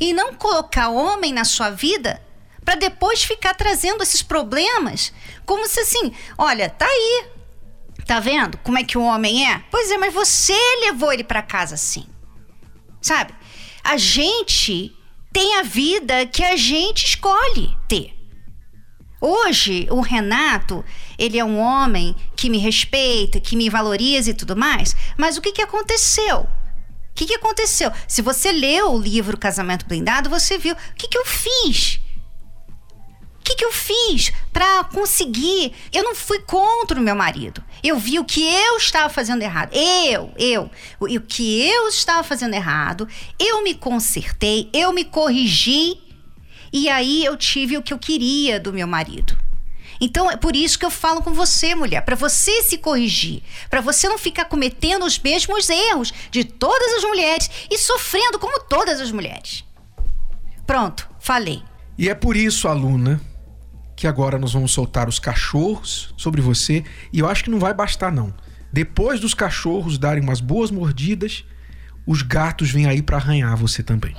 E 0.00 0.12
não 0.12 0.34
colocar 0.34 0.88
homem 0.88 1.32
na 1.32 1.44
sua 1.44 1.70
vida 1.70 2.20
Pra 2.68 2.74
depois 2.74 3.24
ficar 3.24 3.54
trazendo 3.54 4.02
esses 4.02 4.20
problemas 4.20 5.10
como 5.46 5.66
se 5.66 5.80
assim, 5.80 6.12
olha, 6.36 6.68
tá 6.68 6.84
aí. 6.84 7.24
Tá 8.04 8.20
vendo 8.20 8.58
como 8.58 8.76
é 8.76 8.84
que 8.84 8.98
o 8.98 9.02
homem 9.02 9.50
é? 9.50 9.64
Pois 9.70 9.90
é, 9.90 9.96
mas 9.96 10.12
você 10.12 10.52
levou 10.82 11.10
ele 11.10 11.24
pra 11.24 11.40
casa 11.40 11.76
assim. 11.76 12.06
Sabe? 13.00 13.32
A 13.82 13.96
gente 13.96 14.94
tem 15.32 15.56
a 15.56 15.62
vida 15.62 16.26
que 16.26 16.44
a 16.44 16.58
gente 16.58 17.06
escolhe 17.06 17.74
ter. 17.88 18.12
Hoje, 19.18 19.88
o 19.90 20.02
Renato, 20.02 20.84
ele 21.18 21.38
é 21.38 21.44
um 21.46 21.58
homem 21.58 22.14
que 22.36 22.50
me 22.50 22.58
respeita, 22.58 23.40
que 23.40 23.56
me 23.56 23.70
valoriza 23.70 24.28
e 24.28 24.34
tudo 24.34 24.54
mais, 24.54 24.94
mas 25.16 25.38
o 25.38 25.40
que, 25.40 25.52
que 25.52 25.62
aconteceu? 25.62 26.40
O 26.40 26.48
que, 27.14 27.24
que 27.24 27.34
aconteceu? 27.34 27.90
Se 28.06 28.20
você 28.20 28.52
leu 28.52 28.92
o 28.92 29.00
livro 29.00 29.38
Casamento 29.38 29.86
Blindado, 29.86 30.28
você 30.28 30.58
viu. 30.58 30.74
O 30.74 30.94
que, 30.94 31.08
que 31.08 31.16
eu 31.16 31.24
fiz? 31.24 31.98
Que, 33.48 33.54
que 33.54 33.64
eu 33.64 33.72
fiz 33.72 34.30
para 34.52 34.84
conseguir? 34.84 35.72
Eu 35.90 36.04
não 36.04 36.14
fui 36.14 36.38
contra 36.40 37.00
o 37.00 37.02
meu 37.02 37.16
marido. 37.16 37.64
Eu 37.82 37.98
vi 37.98 38.18
o 38.18 38.24
que 38.24 38.42
eu 38.44 38.76
estava 38.76 39.08
fazendo 39.08 39.40
errado. 39.40 39.74
Eu, 39.74 40.30
eu. 40.36 40.70
O, 41.00 41.06
o 41.06 41.20
que 41.22 41.66
eu 41.66 41.88
estava 41.88 42.22
fazendo 42.22 42.52
errado. 42.52 43.08
Eu 43.38 43.64
me 43.64 43.74
consertei, 43.74 44.68
eu 44.70 44.92
me 44.92 45.02
corrigi. 45.02 45.98
E 46.70 46.90
aí 46.90 47.24
eu 47.24 47.38
tive 47.38 47.78
o 47.78 47.82
que 47.82 47.94
eu 47.94 47.98
queria 47.98 48.60
do 48.60 48.70
meu 48.70 48.86
marido. 48.86 49.34
Então 49.98 50.30
é 50.30 50.36
por 50.36 50.54
isso 50.54 50.78
que 50.78 50.84
eu 50.84 50.90
falo 50.90 51.22
com 51.22 51.32
você, 51.32 51.74
mulher, 51.74 52.02
para 52.02 52.14
você 52.14 52.62
se 52.62 52.76
corrigir, 52.76 53.42
para 53.70 53.80
você 53.80 54.10
não 54.10 54.18
ficar 54.18 54.44
cometendo 54.44 55.06
os 55.06 55.18
mesmos 55.18 55.70
erros 55.70 56.12
de 56.30 56.44
todas 56.44 56.92
as 56.98 57.02
mulheres 57.02 57.50
e 57.70 57.78
sofrendo 57.78 58.38
como 58.38 58.60
todas 58.64 59.00
as 59.00 59.10
mulheres. 59.10 59.64
Pronto, 60.66 61.08
falei. 61.18 61.62
E 61.96 62.10
é 62.10 62.14
por 62.14 62.36
isso, 62.36 62.68
aluna, 62.68 63.18
que 63.98 64.06
agora 64.06 64.38
nós 64.38 64.52
vamos 64.52 64.70
soltar 64.70 65.08
os 65.08 65.18
cachorros 65.18 66.14
sobre 66.16 66.40
você. 66.40 66.84
E 67.12 67.18
eu 67.18 67.28
acho 67.28 67.42
que 67.42 67.50
não 67.50 67.58
vai 67.58 67.74
bastar, 67.74 68.12
não. 68.12 68.32
Depois 68.72 69.18
dos 69.18 69.34
cachorros 69.34 69.98
darem 69.98 70.22
umas 70.22 70.40
boas 70.40 70.70
mordidas, 70.70 71.44
os 72.06 72.22
gatos 72.22 72.70
vêm 72.70 72.86
aí 72.86 73.02
para 73.02 73.16
arranhar 73.16 73.56
você 73.56 73.82
também. 73.82 74.14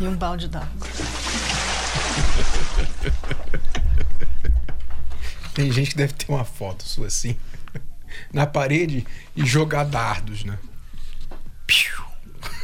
E 0.00 0.08
um 0.08 0.16
balde 0.16 0.48
d'água. 0.48 0.70
Tem 5.54 5.70
gente 5.72 5.90
que 5.90 5.96
deve 5.96 6.12
ter 6.12 6.26
uma 6.28 6.44
foto 6.44 6.84
sua 6.84 7.06
assim, 7.08 7.36
na 8.32 8.46
parede 8.46 9.06
e 9.36 9.44
jogar 9.44 9.84
dardos, 9.84 10.44
né? 10.44 10.58
Piu. 11.66 12.10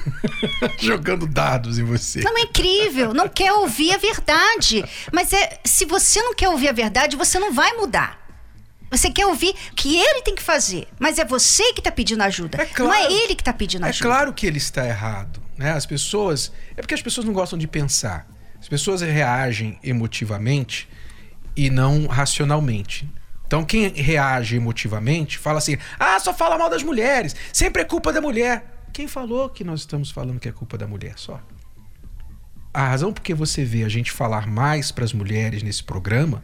Jogando 0.78 1.26
dardos 1.26 1.78
em 1.78 1.84
você. 1.84 2.20
Não 2.20 2.38
é 2.38 2.42
incrível, 2.42 3.12
não 3.12 3.28
quer 3.28 3.52
ouvir 3.52 3.92
a 3.92 3.98
verdade. 3.98 4.84
Mas 5.12 5.32
é, 5.32 5.60
se 5.64 5.84
você 5.84 6.22
não 6.22 6.34
quer 6.34 6.48
ouvir 6.48 6.68
a 6.68 6.72
verdade, 6.72 7.16
você 7.16 7.38
não 7.38 7.52
vai 7.52 7.72
mudar. 7.74 8.24
Você 8.90 9.10
quer 9.10 9.26
ouvir 9.26 9.54
o 9.72 9.74
que 9.74 9.96
ele 9.96 10.22
tem 10.22 10.34
que 10.34 10.42
fazer, 10.42 10.86
mas 10.98 11.18
é 11.18 11.24
você 11.24 11.72
que 11.72 11.80
está 11.80 11.90
pedindo 11.90 12.22
ajuda. 12.22 12.62
É 12.62 12.66
claro. 12.66 12.90
Não 12.90 12.94
é 12.94 13.12
ele 13.12 13.34
que 13.34 13.42
está 13.42 13.52
pedindo 13.52 13.84
É 13.84 13.88
ajuda. 13.88 14.08
claro 14.08 14.32
que 14.32 14.46
ele 14.46 14.58
está 14.58 14.86
errado, 14.86 15.42
né? 15.58 15.72
As 15.72 15.84
pessoas, 15.84 16.52
é 16.76 16.80
porque 16.80 16.94
as 16.94 17.02
pessoas 17.02 17.26
não 17.26 17.32
gostam 17.32 17.58
de 17.58 17.66
pensar. 17.66 18.28
As 18.60 18.68
pessoas 18.68 19.00
reagem 19.00 19.78
emotivamente 19.82 20.88
e 21.56 21.70
não 21.70 22.06
racionalmente. 22.06 23.08
Então 23.46 23.64
quem 23.64 23.88
reage 23.88 24.56
emotivamente 24.56 25.38
fala 25.38 25.58
assim: 25.58 25.78
"Ah, 25.98 26.18
só 26.20 26.34
fala 26.34 26.58
mal 26.58 26.68
das 26.68 26.82
mulheres, 26.82 27.34
sempre 27.52 27.82
é 27.82 27.84
culpa 27.84 28.12
da 28.12 28.20
mulher". 28.20 28.64
Quem 28.92 29.06
falou 29.06 29.48
que 29.48 29.62
nós 29.62 29.80
estamos 29.80 30.10
falando 30.10 30.40
que 30.40 30.48
é 30.48 30.52
culpa 30.52 30.76
da 30.78 30.86
mulher 30.86 31.14
só? 31.16 31.40
A 32.72 32.88
razão 32.88 33.12
por 33.12 33.22
que 33.22 33.32
você 33.34 33.64
vê 33.64 33.84
a 33.84 33.88
gente 33.88 34.10
falar 34.12 34.46
mais 34.46 34.90
para 34.90 35.04
as 35.04 35.12
mulheres 35.12 35.62
nesse 35.62 35.82
programa 35.82 36.42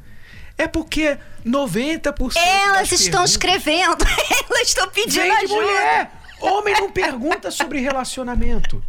é 0.56 0.66
porque 0.68 1.18
90% 1.46 2.36
Elas 2.36 2.92
estão 2.92 3.24
escrevendo, 3.24 4.04
elas 4.50 4.68
estão 4.68 4.88
pedindo 4.90 5.30
ajuda. 5.32 5.54
mulher. 5.54 6.12
Homem 6.40 6.74
não 6.74 6.90
pergunta 6.90 7.50
sobre 7.50 7.80
relacionamento. 7.80 8.82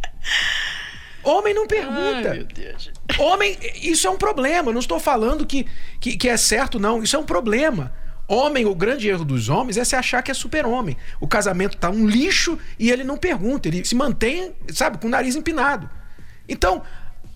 Homem 1.24 1.54
não 1.54 1.66
pergunta. 1.66 2.46
Homem, 3.18 3.56
isso 3.82 4.06
é 4.06 4.10
um 4.10 4.18
problema. 4.18 4.68
Eu 4.68 4.72
não 4.72 4.80
estou 4.80 5.00
falando 5.00 5.46
que, 5.46 5.66
que, 6.00 6.16
que 6.16 6.28
é 6.28 6.36
certo, 6.36 6.78
não. 6.78 7.02
Isso 7.02 7.16
é 7.16 7.18
um 7.18 7.24
problema. 7.24 7.92
Homem, 8.26 8.64
o 8.64 8.74
grande 8.74 9.08
erro 9.08 9.24
dos 9.24 9.48
homens 9.48 9.76
é 9.76 9.84
se 9.84 9.94
achar 9.94 10.22
que 10.22 10.30
é 10.30 10.34
super-homem. 10.34 10.96
O 11.20 11.28
casamento 11.28 11.76
tá 11.76 11.90
um 11.90 12.06
lixo 12.06 12.58
e 12.78 12.90
ele 12.90 13.04
não 13.04 13.16
pergunta. 13.16 13.68
Ele 13.68 13.84
se 13.84 13.94
mantém, 13.94 14.54
sabe, 14.72 14.98
com 14.98 15.06
o 15.06 15.10
nariz 15.10 15.36
empinado. 15.36 15.88
Então, 16.48 16.82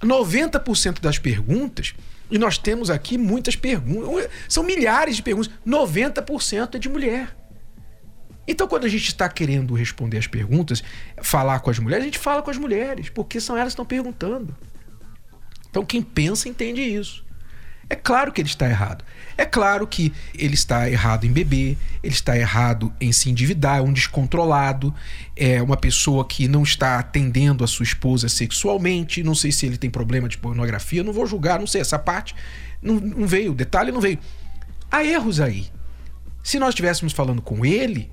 90% 0.03 1.01
das 1.01 1.19
perguntas, 1.19 1.95
e 2.31 2.39
nós 2.39 2.59
temos 2.59 2.91
aqui 2.91 3.19
muitas 3.19 3.57
perguntas, 3.57 4.29
são 4.49 4.63
milhares 4.63 5.17
de 5.17 5.23
perguntas, 5.23 5.51
90% 5.67 6.75
é 6.75 6.79
de 6.79 6.89
mulher. 6.89 7.38
Então, 8.51 8.67
quando 8.67 8.87
a 8.87 8.89
gente 8.89 9.09
está 9.09 9.29
querendo 9.29 9.75
responder 9.75 10.17
as 10.17 10.27
perguntas, 10.27 10.83
falar 11.23 11.61
com 11.61 11.69
as 11.69 11.79
mulheres, 11.79 12.05
a 12.05 12.07
gente 12.07 12.19
fala 12.19 12.41
com 12.41 12.51
as 12.51 12.57
mulheres, 12.57 13.11
porque 13.11 13.41
são 13.43 13.55
elas 13.55 13.69
que 13.69 13.75
estão 13.75 13.85
perguntando. 13.85 14.57
Então, 15.69 15.85
quem 15.85 16.01
pensa 16.01 16.49
entende 16.49 16.81
isso. 16.81 17.23
É 17.91 17.95
claro 17.95 18.33
que 18.33 18.41
ele 18.41 18.49
está 18.49 18.69
errado. 18.69 19.05
É 19.37 19.45
claro 19.45 19.87
que 19.87 20.13
ele 20.35 20.55
está 20.55 20.91
errado 20.91 21.25
em 21.25 21.33
beber, 21.33 21.77
ele 22.03 22.13
está 22.13 22.37
errado 22.39 22.93
em 22.99 23.13
se 23.13 23.31
endividar, 23.31 23.79
é 23.79 23.83
um 23.83 23.93
descontrolado, 23.93 24.95
é 25.37 25.63
uma 25.63 25.77
pessoa 25.77 26.27
que 26.27 26.49
não 26.49 26.63
está 26.63 26.99
atendendo 26.99 27.63
a 27.63 27.67
sua 27.67 27.85
esposa 27.85 28.31
sexualmente. 28.31 29.23
Não 29.23 29.35
sei 29.35 29.53
se 29.53 29.67
ele 29.67 29.77
tem 29.77 29.91
problema 29.91 30.29
de 30.29 30.39
pornografia, 30.39 31.05
não 31.05 31.13
vou 31.13 31.27
julgar, 31.27 31.61
não 31.61 31.67
sei, 31.67 31.83
essa 31.83 31.99
parte 31.99 32.35
não, 32.83 32.95
não 32.95 33.27
veio, 33.27 33.53
o 33.53 33.55
detalhe 33.55 33.93
não 33.93 34.01
veio. 34.01 34.19
Há 34.91 35.05
erros 35.05 35.39
aí. 35.39 35.67
Se 36.43 36.59
nós 36.59 36.71
estivéssemos 36.71 37.13
falando 37.13 37.43
com 37.43 37.65
ele, 37.65 38.11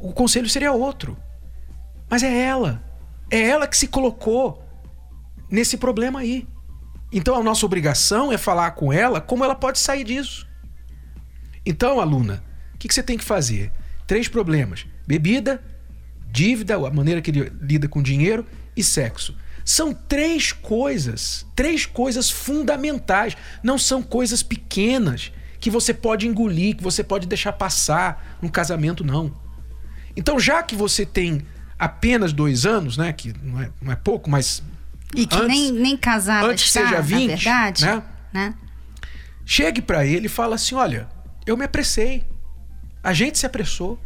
o 0.00 0.12
conselho 0.12 0.48
seria 0.48 0.72
outro. 0.72 1.16
Mas 2.08 2.22
é 2.22 2.42
ela. 2.42 2.82
É 3.30 3.40
ela 3.40 3.66
que 3.66 3.76
se 3.76 3.86
colocou 3.86 4.64
nesse 5.50 5.76
problema 5.76 6.20
aí. 6.20 6.46
Então 7.12 7.34
a 7.34 7.42
nossa 7.42 7.66
obrigação 7.66 8.32
é 8.32 8.38
falar 8.38 8.72
com 8.72 8.92
ela 8.92 9.20
como 9.20 9.44
ela 9.44 9.54
pode 9.54 9.78
sair 9.78 10.04
disso. 10.04 10.48
Então, 11.64 12.00
aluna, 12.00 12.42
o 12.74 12.78
que, 12.78 12.88
que 12.88 12.94
você 12.94 13.02
tem 13.02 13.18
que 13.18 13.24
fazer? 13.24 13.70
Três 14.06 14.28
problemas: 14.28 14.86
bebida, 15.06 15.62
dívida, 16.26 16.74
a 16.74 16.90
maneira 16.90 17.20
que 17.20 17.30
ele 17.30 17.52
lida 17.60 17.88
com 17.88 18.02
dinheiro 18.02 18.46
e 18.76 18.82
sexo. 18.82 19.36
São 19.64 19.92
três 19.92 20.52
coisas, 20.52 21.46
três 21.54 21.84
coisas 21.84 22.30
fundamentais. 22.30 23.36
Não 23.62 23.78
são 23.78 24.02
coisas 24.02 24.42
pequenas 24.42 25.30
que 25.60 25.70
você 25.70 25.92
pode 25.92 26.26
engolir, 26.26 26.76
que 26.76 26.82
você 26.82 27.04
pode 27.04 27.26
deixar 27.26 27.52
passar 27.52 28.38
no 28.40 28.50
casamento, 28.50 29.04
não. 29.04 29.32
Então, 30.20 30.38
já 30.38 30.62
que 30.62 30.76
você 30.76 31.06
tem 31.06 31.46
apenas 31.78 32.30
dois 32.34 32.66
anos, 32.66 32.98
né? 32.98 33.10
Que 33.10 33.32
não 33.42 33.58
é, 33.62 33.70
não 33.80 33.90
é 33.90 33.96
pouco, 33.96 34.28
mas. 34.28 34.62
E 35.16 35.24
que 35.26 35.34
antes- 35.34 35.48
nem, 35.48 35.72
nem 35.72 35.96
casada 35.96 36.46
antes 36.46 36.66
está, 36.66 36.82
seja 36.82 37.00
20, 37.00 37.30
na 37.30 37.36
verdade. 37.36 37.84
né? 37.86 38.02
né? 38.32 38.54
Chegue 39.46 39.80
pra 39.80 40.04
ele 40.04 40.26
e 40.26 40.28
fala 40.28 40.56
assim: 40.56 40.74
olha, 40.74 41.08
eu 41.46 41.56
me 41.56 41.64
apressei. 41.64 42.28
A 43.02 43.14
gente 43.14 43.38
se 43.38 43.46
apressou. 43.46 43.98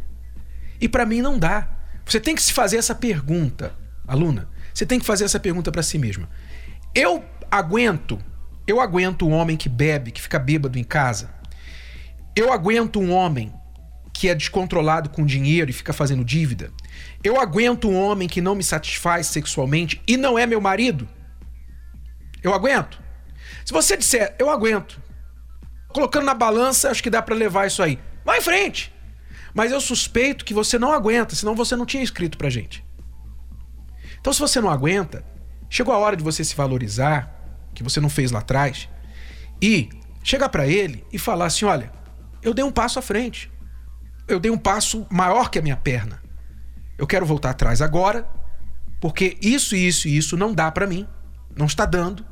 E 0.79 0.87
pra 0.87 1.05
mim 1.05 1.21
não 1.21 1.37
dá. 1.37 1.67
Você 2.05 2.17
tem 2.19 2.33
que 2.33 2.41
se 2.41 2.53
fazer 2.53 2.77
essa 2.77 2.95
pergunta, 2.95 3.73
aluna. 4.07 4.47
Você 4.73 4.85
tem 4.85 4.97
que 4.99 5.05
fazer 5.05 5.25
essa 5.25 5.39
pergunta 5.39 5.69
pra 5.71 5.83
si 5.83 5.97
mesma. 5.97 6.29
Eu 6.93 7.25
aguento, 7.51 8.17
eu 8.65 8.79
aguento 8.79 9.27
um 9.27 9.31
homem 9.33 9.57
que 9.57 9.67
bebe, 9.67 10.11
que 10.11 10.21
fica 10.21 10.39
bêbado 10.39 10.79
em 10.79 10.83
casa. 10.83 11.29
Eu 12.35 12.53
aguento 12.53 12.99
um 13.01 13.11
homem 13.11 13.51
que 14.15 14.29
é 14.29 14.33
descontrolado 14.33 15.09
com 15.09 15.25
dinheiro 15.25 15.69
e 15.69 15.73
fica 15.73 15.91
fazendo 15.91 16.23
dívida. 16.23 16.71
Eu 17.21 17.37
aguento 17.37 17.89
um 17.89 18.01
homem 18.01 18.29
que 18.29 18.39
não 18.39 18.55
me 18.55 18.63
satisfaz 18.63 19.27
sexualmente 19.27 20.01
e 20.07 20.15
não 20.15 20.39
é 20.39 20.45
meu 20.45 20.61
marido. 20.61 21.05
Eu 22.41 22.53
aguento. 22.53 22.97
Se 23.65 23.73
você 23.73 23.97
disser, 23.97 24.33
eu 24.39 24.49
aguento, 24.49 25.01
colocando 25.89 26.25
na 26.25 26.33
balança, 26.33 26.89
acho 26.89 27.03
que 27.03 27.09
dá 27.09 27.21
pra 27.21 27.35
levar 27.35 27.67
isso 27.67 27.83
aí. 27.83 27.99
Vai 28.23 28.37
em 28.37 28.41
frente. 28.41 28.93
Mas 29.53 29.73
eu 29.73 29.81
suspeito 29.81 30.45
que 30.45 30.53
você 30.53 30.79
não 30.79 30.93
aguenta, 30.93 31.35
senão 31.35 31.53
você 31.53 31.75
não 31.75 31.85
tinha 31.85 32.03
escrito 32.03 32.37
pra 32.37 32.49
gente. 32.49 32.85
Então, 34.21 34.31
se 34.31 34.39
você 34.39 34.61
não 34.61 34.69
aguenta, 34.69 35.25
chegou 35.69 35.93
a 35.93 35.97
hora 35.97 36.15
de 36.15 36.23
você 36.23 36.41
se 36.41 36.55
valorizar, 36.55 37.35
que 37.73 37.83
você 37.83 37.99
não 37.99 38.09
fez 38.09 38.31
lá 38.31 38.39
atrás, 38.39 38.87
e 39.61 39.89
chegar 40.23 40.47
pra 40.47 40.65
ele 40.65 41.05
e 41.11 41.19
falar 41.19 41.47
assim: 41.47 41.65
olha, 41.65 41.91
eu 42.41 42.53
dei 42.53 42.63
um 42.63 42.71
passo 42.71 42.97
à 42.97 43.01
frente. 43.01 43.53
Eu 44.27 44.39
dei 44.39 44.51
um 44.51 44.57
passo 44.57 45.05
maior 45.09 45.49
que 45.49 45.59
a 45.59 45.61
minha 45.61 45.77
perna. 45.77 46.21
Eu 46.97 47.05
quero 47.05 47.25
voltar 47.25 47.51
atrás 47.51 47.81
agora, 47.81 48.27
porque 48.99 49.37
isso, 49.41 49.75
isso 49.75 50.07
e 50.07 50.17
isso 50.17 50.35
não 50.37 50.53
dá 50.53 50.71
pra 50.71 50.87
mim. 50.87 51.07
Não 51.55 51.65
está 51.65 51.85
dando. 51.85 52.25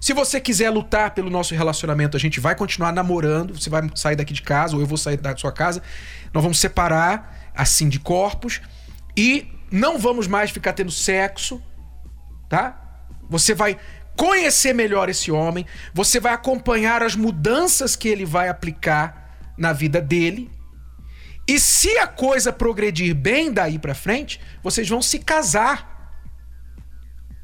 Se 0.00 0.14
você 0.14 0.40
quiser 0.40 0.70
lutar 0.70 1.10
pelo 1.10 1.28
nosso 1.28 1.54
relacionamento, 1.54 2.16
a 2.16 2.20
gente 2.20 2.40
vai 2.40 2.54
continuar 2.54 2.92
namorando. 2.92 3.58
Você 3.58 3.68
vai 3.68 3.82
sair 3.94 4.16
daqui 4.16 4.32
de 4.32 4.40
casa, 4.40 4.74
ou 4.74 4.80
eu 4.80 4.86
vou 4.86 4.96
sair 4.96 5.18
da 5.18 5.36
sua 5.36 5.52
casa. 5.52 5.82
Nós 6.32 6.42
vamos 6.42 6.58
separar, 6.58 7.50
assim, 7.54 7.88
de 7.88 8.00
corpos. 8.00 8.62
E 9.16 9.52
não 9.70 9.98
vamos 9.98 10.26
mais 10.26 10.50
ficar 10.50 10.72
tendo 10.72 10.90
sexo, 10.90 11.62
tá? 12.48 13.06
Você 13.28 13.54
vai 13.54 13.78
conhecer 14.16 14.72
melhor 14.72 15.08
esse 15.10 15.30
homem. 15.30 15.66
Você 15.92 16.18
vai 16.18 16.32
acompanhar 16.32 17.02
as 17.02 17.14
mudanças 17.14 17.94
que 17.94 18.08
ele 18.08 18.24
vai 18.24 18.48
aplicar 18.48 19.52
na 19.56 19.72
vida 19.72 20.00
dele. 20.00 20.50
E 21.50 21.58
se 21.58 21.98
a 21.98 22.06
coisa 22.06 22.52
progredir 22.52 23.12
bem 23.12 23.52
daí 23.52 23.76
pra 23.76 23.92
frente, 23.92 24.40
vocês 24.62 24.88
vão 24.88 25.02
se 25.02 25.18
casar 25.18 26.14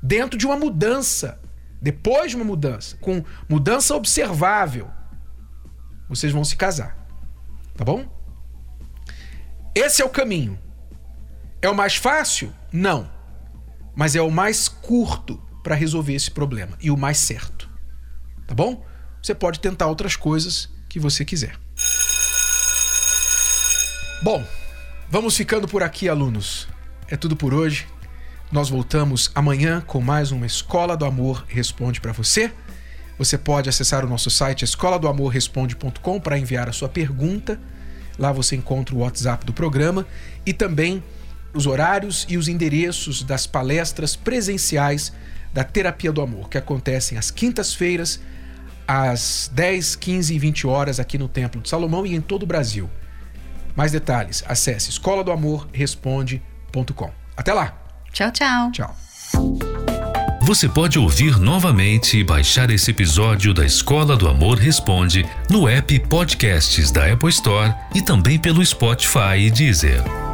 dentro 0.00 0.38
de 0.38 0.46
uma 0.46 0.56
mudança, 0.56 1.40
depois 1.82 2.30
de 2.30 2.36
uma 2.36 2.44
mudança, 2.44 2.96
com 2.98 3.24
mudança 3.48 3.96
observável. 3.96 4.88
Vocês 6.08 6.32
vão 6.32 6.44
se 6.44 6.54
casar. 6.54 6.96
Tá 7.76 7.84
bom? 7.84 8.08
Esse 9.74 10.02
é 10.02 10.04
o 10.04 10.08
caminho. 10.08 10.56
É 11.60 11.68
o 11.68 11.74
mais 11.74 11.96
fácil? 11.96 12.54
Não. 12.72 13.10
Mas 13.96 14.14
é 14.14 14.22
o 14.22 14.30
mais 14.30 14.68
curto 14.68 15.36
para 15.64 15.74
resolver 15.74 16.14
esse 16.14 16.30
problema 16.30 16.78
e 16.80 16.92
o 16.92 16.96
mais 16.96 17.18
certo. 17.18 17.68
Tá 18.46 18.54
bom? 18.54 18.86
Você 19.20 19.34
pode 19.34 19.58
tentar 19.58 19.88
outras 19.88 20.14
coisas 20.14 20.72
que 20.88 21.00
você 21.00 21.24
quiser. 21.24 21.65
Bom, 24.22 24.42
vamos 25.10 25.36
ficando 25.36 25.68
por 25.68 25.82
aqui, 25.82 26.08
alunos. 26.08 26.66
É 27.06 27.16
tudo 27.16 27.36
por 27.36 27.52
hoje. 27.52 27.86
Nós 28.50 28.70
voltamos 28.70 29.30
amanhã 29.34 29.82
com 29.86 30.00
mais 30.00 30.32
uma 30.32 30.46
Escola 30.46 30.96
do 30.96 31.04
Amor 31.04 31.44
Responde 31.46 32.00
para 32.00 32.12
você. 32.12 32.50
Você 33.18 33.36
pode 33.36 33.68
acessar 33.68 34.04
o 34.04 34.08
nosso 34.08 34.30
site 34.30 34.64
escola 34.64 34.98
do 34.98 35.06
amor 35.06 35.28
responde.com 35.28 36.20
para 36.20 36.38
enviar 36.38 36.68
a 36.68 36.72
sua 36.72 36.88
pergunta. 36.88 37.60
Lá 38.18 38.32
você 38.32 38.56
encontra 38.56 38.94
o 38.94 38.98
WhatsApp 38.98 39.44
do 39.44 39.52
programa 39.52 40.06
e 40.44 40.52
também 40.52 41.02
os 41.54 41.66
horários 41.66 42.26
e 42.28 42.36
os 42.36 42.48
endereços 42.48 43.22
das 43.22 43.46
palestras 43.46 44.16
presenciais 44.16 45.12
da 45.52 45.62
Terapia 45.62 46.12
do 46.12 46.20
Amor, 46.22 46.48
que 46.48 46.58
acontecem 46.58 47.16
às 47.16 47.30
quintas-feiras, 47.30 48.20
às 48.88 49.50
10, 49.54 49.96
15 49.96 50.34
e 50.34 50.38
20 50.38 50.66
horas 50.66 51.00
aqui 51.00 51.16
no 51.16 51.28
Templo 51.28 51.60
de 51.60 51.68
Salomão 51.68 52.06
e 52.06 52.14
em 52.14 52.20
todo 52.20 52.42
o 52.42 52.46
Brasil. 52.46 52.90
Mais 53.76 53.92
detalhes, 53.92 54.42
acesse 54.48 54.90
escola 54.90 55.22
do 55.22 55.30
amor 55.30 55.68
responde.com. 55.72 57.10
Até 57.36 57.52
lá. 57.52 57.74
Tchau, 58.12 58.32
tchau. 58.32 58.72
Tchau. 58.72 58.96
Você 60.46 60.68
pode 60.68 60.96
ouvir 60.96 61.40
novamente 61.40 62.18
e 62.18 62.24
baixar 62.24 62.70
esse 62.70 62.92
episódio 62.92 63.52
da 63.52 63.66
Escola 63.66 64.16
do 64.16 64.28
Amor 64.28 64.58
Responde 64.58 65.26
no 65.50 65.68
app 65.68 65.98
Podcasts 66.08 66.92
da 66.92 67.12
Apple 67.12 67.30
Store 67.30 67.74
e 67.92 68.00
também 68.00 68.38
pelo 68.38 68.64
Spotify 68.64 69.38
e 69.38 69.50
Deezer. 69.50 70.25